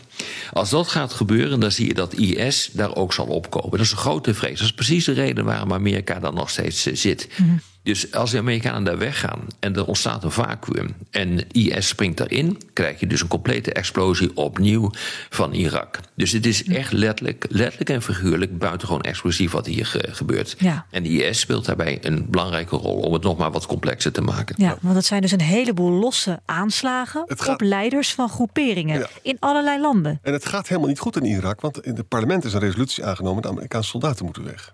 Als 0.52 0.70
dat 0.70 0.88
gaat 0.88 1.12
gebeuren, 1.12 1.60
dan 1.60 1.72
zie 1.72 1.86
je 1.86 1.94
dat 1.94 2.14
IS 2.14 2.70
daar 2.72 2.96
ook 2.96 3.12
zal 3.12 3.26
opkomen. 3.26 3.70
Dat 3.70 3.80
is 3.80 3.90
een 3.90 3.98
grote 3.98 4.34
vrees. 4.34 4.58
Dat 4.58 4.66
is 4.66 4.74
precies 4.74 5.04
de 5.04 5.12
reden 5.12 5.44
waarom 5.44 5.72
Amerika 5.72 6.20
daar 6.20 6.34
nog 6.34 6.50
steeds 6.50 6.82
zit. 6.82 7.28
-hmm. 7.36 7.60
Dus 7.88 8.12
als 8.12 8.31
de 8.31 8.38
Amerikanen 8.38 8.85
daar 8.85 8.98
weggaan 8.98 9.40
en 9.61 9.77
er 9.77 9.87
ontstaat 9.87 10.24
een 10.24 10.31
vacuüm 10.31 10.94
en 11.11 11.51
IS 11.51 11.88
springt 11.88 12.16
daarin, 12.16 12.61
krijg 12.72 13.01
je 13.01 13.07
dus 13.07 13.20
een 13.20 13.29
complete 13.29 13.72
explosie 13.72 14.37
opnieuw 14.37 14.90
van 15.31 15.53
Irak. 15.53 16.01
Dus 16.14 16.33
het 16.33 16.46
is 16.46 16.64
echt 16.64 16.92
letterlijk, 16.92 17.46
letterlijk 17.48 17.90
en 17.90 18.03
figuurlijk 18.03 18.59
buitengewoon 18.59 19.03
explosief 19.03 19.51
wat 19.51 19.66
hier 19.66 19.87
ge 19.87 20.09
gebeurt. 20.11 20.55
Ja. 20.59 20.87
En 20.90 21.03
de 21.03 21.09
IS 21.09 21.40
speelt 21.40 21.64
daarbij 21.64 21.98
een 22.01 22.27
belangrijke 22.31 22.77
rol 22.77 23.01
om 23.01 23.12
het 23.12 23.22
nog 23.22 23.37
maar 23.38 23.51
wat 23.51 23.66
complexer 23.66 24.12
te 24.12 24.20
maken. 24.20 24.55
Ja, 24.59 24.79
want 24.81 24.96
het 24.96 25.05
zijn 25.05 25.20
dus 25.20 25.33
een 25.33 25.40
heleboel 25.40 25.92
losse 25.92 26.40
aanslagen 26.44 27.24
gaat... 27.27 27.48
op 27.48 27.61
leiders 27.61 28.14
van 28.14 28.29
groeperingen 28.29 28.98
ja. 28.98 29.09
in 29.22 29.37
allerlei 29.38 29.81
landen. 29.81 30.18
En 30.22 30.33
het 30.33 30.46
gaat 30.46 30.68
helemaal 30.68 30.88
niet 30.88 30.98
goed 30.98 31.16
in 31.16 31.24
Irak, 31.24 31.61
want 31.61 31.85
in 31.85 31.96
het 31.96 32.09
parlement 32.09 32.44
is 32.44 32.53
een 32.53 32.61
resolutie 32.61 33.05
aangenomen: 33.05 33.42
de 33.42 33.48
Amerikaanse 33.48 33.88
soldaten 33.88 34.24
moeten 34.24 34.44
weg. 34.44 34.72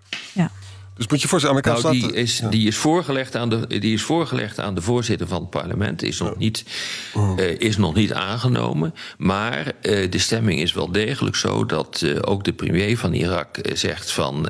Dus 0.95 1.07
moet 1.07 1.21
je 1.21 1.27
voor 1.27 1.39
zijn 1.39 1.53
nou, 1.61 1.91
die, 1.91 2.13
is, 2.13 2.37
ja. 2.37 2.49
die, 2.49 2.67
is 2.67 2.77
voorgelegd 2.77 3.35
aan 3.35 3.49
de, 3.49 3.67
die 3.67 3.93
is 3.93 4.01
voorgelegd 4.01 4.59
aan 4.59 4.75
de 4.75 4.81
voorzitter 4.81 5.27
van 5.27 5.41
het 5.41 5.49
parlement. 5.49 6.03
Is 6.03 6.19
nog, 6.19 6.29
ja. 6.29 6.35
niet, 6.37 6.65
uh, 7.15 7.59
is 7.59 7.77
nog 7.77 7.93
niet 7.93 8.13
aangenomen. 8.13 8.93
Maar 9.17 9.65
uh, 9.65 10.11
de 10.11 10.17
stemming 10.17 10.59
is 10.59 10.73
wel 10.73 10.91
degelijk 10.91 11.35
zo 11.35 11.65
dat 11.65 12.01
uh, 12.03 12.17
ook 12.21 12.43
de 12.43 12.53
premier 12.53 12.97
van 12.97 13.13
Irak 13.13 13.59
zegt 13.73 14.11
van. 14.11 14.43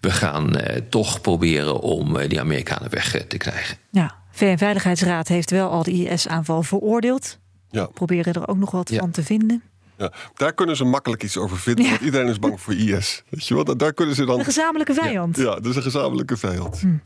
we 0.00 0.10
gaan 0.10 0.56
toch 0.90 1.20
proberen 1.20 1.80
om 1.80 2.28
die 2.28 2.40
Amerikanen 2.40 2.90
weg 2.90 3.24
te 3.28 3.36
krijgen. 3.36 3.76
Ja, 3.90 4.14
VN-veiligheidsraad 4.30 5.28
heeft 5.28 5.50
wel 5.50 5.70
al 5.70 5.82
de 5.82 5.92
IS-aanval 5.92 6.62
veroordeeld. 6.62 7.38
Ja. 7.70 7.86
Proberen 7.86 8.32
er 8.32 8.48
ook 8.48 8.56
nog 8.56 8.70
wat 8.70 8.90
ja. 8.90 8.98
van 8.98 9.10
te 9.10 9.22
vinden. 9.22 9.62
Ja, 9.96 10.12
daar 10.34 10.52
kunnen 10.52 10.76
ze 10.76 10.84
makkelijk 10.84 11.22
iets 11.22 11.36
over 11.36 11.58
vinden, 11.58 11.84
ja. 11.84 11.90
want 11.90 12.02
iedereen 12.02 12.28
is 12.28 12.38
bang 12.38 12.60
voor 12.60 12.74
IS. 12.74 13.22
Weet 13.28 13.46
je 13.46 13.54
wat? 13.54 13.78
Daar 13.78 13.92
kunnen 13.92 14.14
ze 14.14 14.24
dan... 14.24 14.38
Een 14.38 14.44
gezamenlijke 14.44 14.94
vijand. 14.94 15.36
Ja, 15.36 15.58
is 15.62 15.76
een 15.76 15.82
gezamenlijke 15.82 16.36
vijand. 16.36 16.80
Hm. 16.80 16.96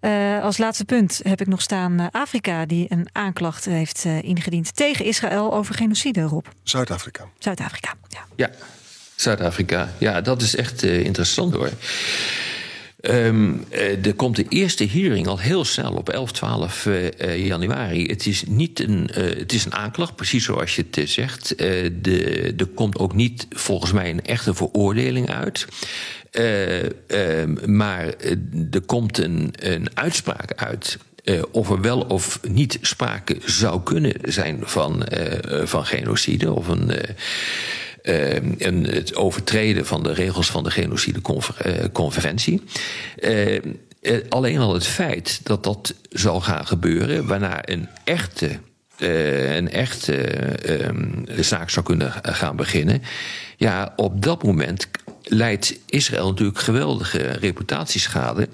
Uh, 0.00 0.42
als 0.42 0.58
laatste 0.58 0.84
punt 0.84 1.20
heb 1.22 1.40
ik 1.40 1.46
nog 1.46 1.60
staan 1.60 2.00
uh, 2.00 2.06
Afrika, 2.10 2.66
die 2.66 2.86
een 2.88 3.08
aanklacht 3.12 3.64
heeft 3.64 4.04
uh, 4.04 4.22
ingediend 4.22 4.76
tegen 4.76 5.04
Israël 5.04 5.54
over 5.54 5.74
genocide, 5.74 6.22
Rob. 6.22 6.46
Zuid-Afrika. 6.62 7.24
Zuid-Afrika, 7.38 7.94
ja. 8.08 8.20
Ja, 8.36 8.50
Zuid-Afrika. 9.14 9.92
Ja, 9.98 10.20
dat 10.20 10.42
is 10.42 10.56
echt 10.56 10.82
interessant 10.82 11.54
hoor. 11.54 11.70
Um, 13.00 13.64
uh, 13.70 14.06
er 14.06 14.14
komt 14.14 14.36
de 14.36 14.46
eerste 14.48 14.88
hearing 14.88 15.26
al 15.26 15.38
heel 15.38 15.64
snel 15.64 15.92
op 15.92 16.08
11, 16.08 16.32
12 16.32 16.86
uh, 16.86 17.46
januari. 17.46 18.06
Het 18.06 18.26
is, 18.26 18.44
niet 18.46 18.80
een, 18.80 19.10
het 19.12 19.52
is 19.52 19.64
een 19.64 19.74
aanklacht, 19.74 20.16
precies 20.16 20.44
zoals 20.44 20.76
je 20.76 20.84
het 20.90 21.10
zegt. 21.10 21.58
de, 21.58 22.54
er 22.56 22.66
komt 22.66 22.98
ook 22.98 23.14
niet 23.14 23.46
volgens 23.50 23.92
mij 23.92 24.10
een 24.10 24.24
echte 24.24 24.54
veroordeling 24.54 25.30
uit. 25.30 25.66
maar 27.66 28.14
er 28.70 28.80
komt 28.86 29.18
een, 29.18 29.52
een 29.58 29.88
uitspraak 29.94 30.52
uit. 30.54 30.98
Of 31.50 31.70
er 31.70 31.80
wel 31.80 32.00
of 32.00 32.40
niet 32.48 32.78
sprake 32.80 33.36
zou 33.44 33.82
kunnen 33.82 34.14
zijn 34.22 34.58
van, 34.62 35.06
van 35.64 35.86
genocide 35.86 36.52
of 36.52 36.68
een. 36.68 36.92
Uh, 38.02 38.62
en 38.66 38.84
het 38.84 39.16
overtreden 39.16 39.86
van 39.86 40.02
de 40.02 40.12
regels 40.12 40.50
van 40.50 40.64
de 40.64 40.70
genocideconventie. 40.70 42.62
Uh, 43.16 43.56
eh, 43.56 43.62
alleen 44.28 44.58
al 44.58 44.74
het 44.74 44.86
feit 44.86 45.40
dat 45.42 45.64
dat 45.64 45.94
zal 46.10 46.40
gaan 46.40 46.66
gebeuren, 46.66 47.26
waarna 47.26 47.68
een 47.68 47.88
echte 48.04 48.58
een 48.98 49.70
echte 49.70 50.28
zaak 51.40 51.70
zou 51.70 51.86
kunnen 51.86 52.12
gaan 52.22 52.56
beginnen. 52.56 53.02
Ja, 53.56 53.92
op 53.96 54.22
dat 54.22 54.42
moment 54.42 54.88
leidt 55.22 55.78
Israël 55.86 56.28
natuurlijk 56.28 56.58
geweldige 56.58 57.18
reputatieschade. 57.18 58.48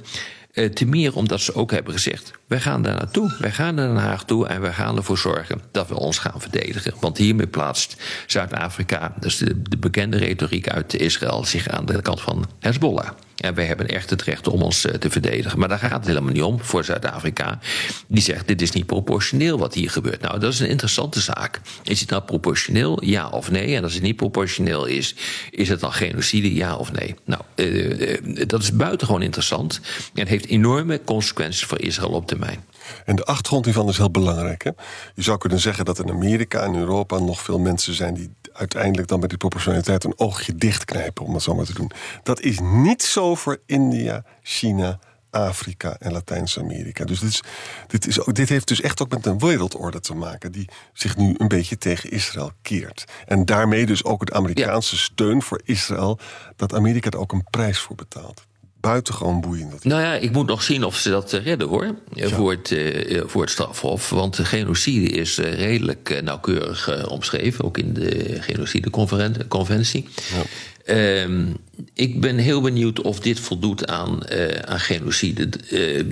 Uh, 0.54 0.68
te 0.68 0.84
meer 0.84 1.16
omdat 1.16 1.40
ze 1.40 1.54
ook 1.54 1.70
hebben 1.70 1.92
gezegd: 1.92 2.32
wij 2.46 2.60
gaan 2.60 2.82
daar 2.82 2.94
naartoe, 2.94 3.36
wij 3.38 3.52
gaan 3.52 3.74
naar 3.74 3.86
Den 3.86 3.96
Haag 3.96 4.24
toe 4.24 4.46
en 4.46 4.60
wij 4.60 4.72
gaan 4.72 4.96
ervoor 4.96 5.18
zorgen 5.18 5.60
dat 5.70 5.88
we 5.88 5.98
ons 5.98 6.18
gaan 6.18 6.40
verdedigen. 6.40 6.94
Want 7.00 7.18
hiermee 7.18 7.46
plaatst 7.46 7.96
Zuid-Afrika, 8.26 9.14
dus 9.20 9.36
de, 9.36 9.62
de 9.62 9.76
bekende 9.76 10.16
retoriek 10.16 10.68
uit 10.68 10.94
Israël, 10.94 11.44
zich 11.44 11.68
aan 11.68 11.86
de 11.86 12.02
kant 12.02 12.20
van 12.20 12.46
Hezbollah. 12.60 13.08
En 13.44 13.54
wij 13.54 13.64
hebben 13.64 13.88
echt 13.88 14.10
het 14.10 14.22
recht 14.22 14.48
om 14.48 14.62
ons 14.62 14.84
eh, 14.84 14.94
te 14.94 15.10
verdedigen. 15.10 15.58
Maar 15.58 15.68
daar 15.68 15.78
gaat 15.78 15.92
het 15.92 16.06
helemaal 16.06 16.32
niet 16.32 16.42
om 16.42 16.60
voor 16.60 16.84
Zuid-Afrika. 16.84 17.58
Die 18.06 18.22
zegt: 18.22 18.48
dit 18.48 18.62
is 18.62 18.70
niet 18.70 18.86
proportioneel 18.86 19.58
wat 19.58 19.74
hier 19.74 19.90
gebeurt. 19.90 20.20
Nou, 20.20 20.38
dat 20.38 20.52
is 20.52 20.60
een 20.60 20.68
interessante 20.68 21.20
zaak. 21.20 21.60
Is 21.82 22.00
het 22.00 22.10
nou 22.10 22.22
proportioneel, 22.22 23.04
ja 23.04 23.28
of 23.28 23.50
nee? 23.50 23.76
En 23.76 23.82
als 23.82 23.94
het 23.94 24.02
niet 24.02 24.16
proportioneel 24.16 24.84
is, 24.86 25.14
is 25.50 25.68
het 25.68 25.80
dan 25.80 25.92
genocide, 25.92 26.54
ja 26.54 26.76
of 26.76 26.92
nee? 26.92 27.14
Nou, 27.24 27.42
uh, 27.54 28.46
dat 28.46 28.62
is 28.62 28.72
buitengewoon 28.72 29.22
interessant. 29.22 29.80
En 30.14 30.26
heeft 30.26 30.46
enorme 30.46 31.00
consequenties 31.04 31.64
voor 31.64 31.80
Israël 31.80 32.10
op 32.10 32.26
termijn. 32.26 32.64
En 33.04 33.16
de 33.16 33.24
achtergrond 33.24 33.64
hiervan 33.64 33.88
is 33.88 33.96
heel 33.96 34.10
belangrijk. 34.10 34.64
Hè? 34.64 34.70
Je 35.14 35.22
zou 35.22 35.38
kunnen 35.38 35.60
zeggen 35.60 35.84
dat 35.84 35.98
in 35.98 36.10
Amerika 36.10 36.62
en 36.62 36.74
Europa 36.74 37.18
nog 37.18 37.40
veel 37.40 37.58
mensen 37.58 37.94
zijn 37.94 38.14
die 38.14 38.30
uiteindelijk 38.54 39.08
dan 39.08 39.20
met 39.20 39.28
die 39.28 39.38
proportionaliteit 39.38 40.04
een 40.04 40.18
oogje 40.18 40.54
dichtknijpen, 40.54 41.24
om 41.24 41.34
het 41.34 41.42
zo 41.42 41.54
maar 41.54 41.64
te 41.64 41.74
doen. 41.74 41.90
Dat 42.22 42.40
is 42.40 42.58
niet 42.60 43.02
zo 43.02 43.34
voor 43.34 43.58
India, 43.66 44.24
China, 44.42 44.98
Afrika 45.30 45.96
en 45.98 46.12
Latijns-Amerika. 46.12 47.04
Dus 47.04 47.20
dit, 47.20 47.30
is, 47.30 47.42
dit, 47.86 48.06
is 48.06 48.20
ook, 48.20 48.34
dit 48.34 48.48
heeft 48.48 48.68
dus 48.68 48.80
echt 48.80 49.02
ook 49.02 49.10
met 49.10 49.26
een 49.26 49.38
wereldorde 49.38 50.00
te 50.00 50.14
maken 50.14 50.52
die 50.52 50.68
zich 50.92 51.16
nu 51.16 51.34
een 51.38 51.48
beetje 51.48 51.78
tegen 51.78 52.10
Israël 52.10 52.52
keert. 52.62 53.04
En 53.26 53.44
daarmee 53.44 53.86
dus 53.86 54.04
ook 54.04 54.20
het 54.20 54.32
Amerikaanse 54.32 54.96
steun 54.96 55.42
voor 55.42 55.60
Israël, 55.64 56.18
dat 56.56 56.74
Amerika 56.74 57.10
er 57.10 57.18
ook 57.18 57.32
een 57.32 57.46
prijs 57.50 57.78
voor 57.78 57.96
betaalt 57.96 58.46
buitengewoon 58.84 59.40
boeiend. 59.40 59.84
Nou 59.84 60.02
ja, 60.02 60.14
ik 60.14 60.32
moet 60.32 60.46
nog 60.46 60.62
zien 60.62 60.84
of 60.84 60.96
ze 60.96 61.10
dat 61.10 61.32
eh, 61.32 61.44
redden 61.44 61.68
hoor. 61.68 61.94
Voor 62.14 62.50
het, 62.50 62.70
uh, 62.70 63.22
voor 63.26 63.42
het 63.42 63.50
strafhof. 63.50 64.10
Want 64.10 64.36
de 64.36 64.44
genocide 64.44 65.06
is 65.06 65.38
uh, 65.38 65.54
redelijk 65.54 66.20
nauwkeurig 66.24 66.88
uh, 66.88 67.08
omschreven. 67.08 67.64
Ook 67.64 67.78
in 67.78 67.92
de 67.92 68.36
genocide-conventie. 68.40 70.08
Ja. 70.34 71.22
Um, 71.22 71.56
ik 71.94 72.20
ben 72.20 72.38
heel 72.38 72.60
benieuwd 72.60 73.00
of 73.00 73.20
dit 73.20 73.40
voldoet 73.40 73.86
aan, 73.86 74.30
aan 74.64 74.80
genocide. 74.80 75.48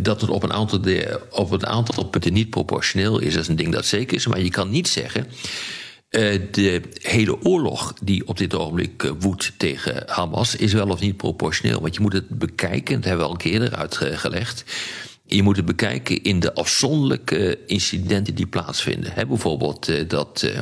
dat 0.03 0.21
het 0.21 0.31
op 0.31 0.43
een, 0.43 0.53
aantal 0.53 0.81
de, 0.81 1.21
op 1.31 1.51
een 1.51 1.67
aantal 1.67 2.05
punten 2.05 2.33
niet 2.33 2.51
proportioneel 2.51 3.19
is, 3.19 3.33
dat 3.33 3.43
is 3.43 3.49
een 3.49 3.57
ding 3.57 3.73
dat 3.73 3.87
zeker 3.87 4.17
is. 4.17 4.27
Maar 4.27 4.41
je 4.41 4.51
kan 4.51 4.71
niet 4.71 4.89
zeggen 4.89 5.27
de 6.51 6.83
hele 7.01 7.43
oorlog 7.43 7.95
die 8.03 8.27
op 8.27 8.39
dit 8.39 8.55
ogenblik 8.55 9.03
uh, 9.03 9.11
woedt 9.19 9.53
tegen 9.57 10.03
Hamas 10.07 10.57
is 10.57 10.73
wel 10.73 10.89
of 10.89 11.01
niet 11.01 11.17
proportioneel. 11.17 11.81
Want 11.81 11.95
je 11.95 12.01
moet 12.01 12.13
het 12.13 12.29
bekijken, 12.29 12.95
dat 12.95 13.05
hebben 13.05 13.21
we 13.21 13.27
al 13.27 13.31
een 13.31 13.37
keer 13.37 13.53
eerder 13.53 13.77
uitgelegd. 13.77 14.65
Je 15.27 15.43
moet 15.43 15.57
het 15.57 15.65
bekijken 15.65 16.23
in 16.23 16.41
de 16.41 16.55
afzonderlijke 16.55 17.59
incidenten 17.67 18.35
die 18.35 18.47
plaatsvinden. 18.47 19.29
Bijvoorbeeld 19.29 20.11
dat, 20.11 20.53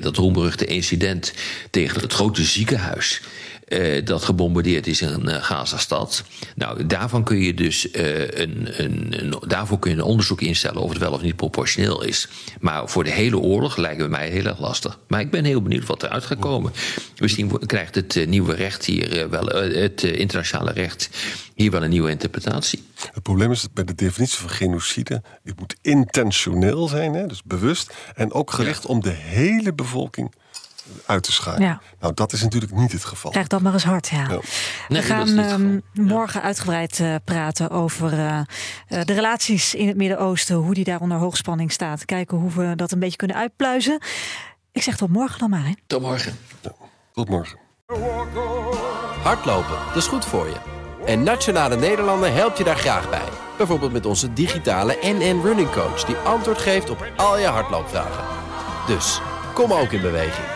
dat 0.00 0.16
roemberuchte 0.16 0.66
incident 0.66 1.32
tegen 1.70 2.00
het 2.00 2.12
grote 2.12 2.42
ziekenhuis 2.42 3.22
uh, 3.68 4.04
dat 4.04 4.24
gebombardeerd 4.24 4.86
is 4.86 5.02
in 5.02 5.22
uh, 5.24 5.34
Gazastad. 5.34 6.24
Nou, 6.54 6.86
daarvan 6.86 7.24
kun 7.24 7.38
je 7.38 7.54
dus 7.54 7.92
uh, 7.92 8.20
een, 8.20 8.82
een, 8.82 9.14
een, 9.20 9.34
daarvoor 9.46 9.78
kun 9.78 9.90
je 9.90 9.96
een 9.96 10.02
onderzoek 10.02 10.40
instellen 10.40 10.82
of 10.82 10.88
het 10.88 10.98
wel 10.98 11.12
of 11.12 11.22
niet 11.22 11.36
proportioneel 11.36 12.02
is. 12.02 12.28
Maar 12.60 12.88
voor 12.88 13.04
de 13.04 13.10
hele 13.10 13.38
oorlog 13.38 13.76
lijkt 13.76 14.00
het 14.00 14.10
mij 14.10 14.28
heel 14.28 14.44
erg 14.44 14.60
lastig. 14.60 14.98
Maar 15.08 15.20
ik 15.20 15.30
ben 15.30 15.44
heel 15.44 15.62
benieuwd 15.62 15.86
wat 15.86 16.02
eruit 16.02 16.24
gaat 16.24 16.38
komen. 16.38 16.72
Misschien 17.18 17.66
krijgt 17.66 17.94
het 17.94 18.26
nieuwe 18.28 18.54
recht 18.54 18.84
hier 18.84 19.30
wel, 19.30 19.46
het 19.46 20.02
internationale 20.02 20.72
recht 20.72 21.10
hier 21.54 21.70
wel 21.70 21.82
een 21.82 21.90
nieuwe 21.90 22.10
interpretatie. 22.10 22.82
Het 23.12 23.22
probleem 23.22 23.50
is 23.50 23.62
dat 23.62 23.72
bij 23.72 23.84
de 23.84 23.94
definitie 23.94 24.38
van 24.38 24.50
genocide, 24.50 25.22
het 25.44 25.58
moet 25.58 25.76
intentioneel 25.82 26.88
zijn, 26.88 27.14
hè, 27.14 27.26
dus 27.26 27.42
bewust, 27.42 27.94
en 28.14 28.32
ook 28.32 28.50
gericht 28.50 28.82
ja. 28.82 28.88
om 28.88 29.00
de 29.00 29.10
hele 29.10 29.72
bevolking 29.72 30.32
uit 31.06 31.22
te 31.22 31.32
schakelen. 31.32 31.68
Ja. 31.68 31.80
Nou, 32.00 32.14
dat 32.14 32.32
is 32.32 32.42
natuurlijk 32.42 32.72
niet 32.72 32.92
het 32.92 33.04
geval. 33.04 33.30
Krijg 33.30 33.46
dat 33.46 33.60
maar 33.60 33.72
eens 33.72 33.84
hard, 33.84 34.08
ja. 34.08 34.26
ja. 34.28 34.40
We 34.88 35.02
gaan 35.02 35.38
um, 35.38 35.82
morgen 35.92 36.42
uitgebreid 36.42 36.98
uh, 36.98 37.14
praten 37.24 37.70
over 37.70 38.12
uh, 38.12 38.40
de 38.88 39.12
relaties 39.12 39.74
in 39.74 39.88
het 39.88 39.96
Midden-Oosten, 39.96 40.56
hoe 40.56 40.74
die 40.74 40.84
daar 40.84 41.00
onder 41.00 41.18
hoogspanning 41.18 41.72
staat. 41.72 42.04
Kijken 42.04 42.38
hoe 42.38 42.50
we 42.50 42.76
dat 42.76 42.92
een 42.92 42.98
beetje 42.98 43.16
kunnen 43.16 43.36
uitpluizen. 43.36 43.98
Ik 44.72 44.82
zeg 44.82 44.96
tot 44.96 45.08
morgen 45.08 45.38
dan 45.38 45.50
maar. 45.50 45.64
Hè. 45.64 45.72
Tot 45.86 46.02
morgen. 46.02 46.36
Ja, 46.60 46.72
tot 47.12 47.28
morgen. 47.28 47.58
Hardlopen, 49.22 49.78
dat 49.86 49.96
is 49.96 50.06
goed 50.06 50.24
voor 50.24 50.46
je. 50.46 50.56
En 51.06 51.22
Nationale 51.22 51.76
Nederlanden 51.76 52.34
helpt 52.34 52.58
je 52.58 52.64
daar 52.64 52.76
graag 52.76 53.10
bij. 53.10 53.28
Bijvoorbeeld 53.56 53.92
met 53.92 54.06
onze 54.06 54.32
digitale 54.32 54.98
NN 55.02 55.40
Running 55.42 55.70
Coach... 55.70 56.04
die 56.04 56.16
antwoord 56.16 56.58
geeft 56.58 56.90
op 56.90 57.06
al 57.16 57.38
je 57.38 57.46
hardloopvragen. 57.46 58.24
Dus, 58.86 59.20
kom 59.54 59.72
ook 59.72 59.92
in 59.92 60.00
beweging. 60.00 60.55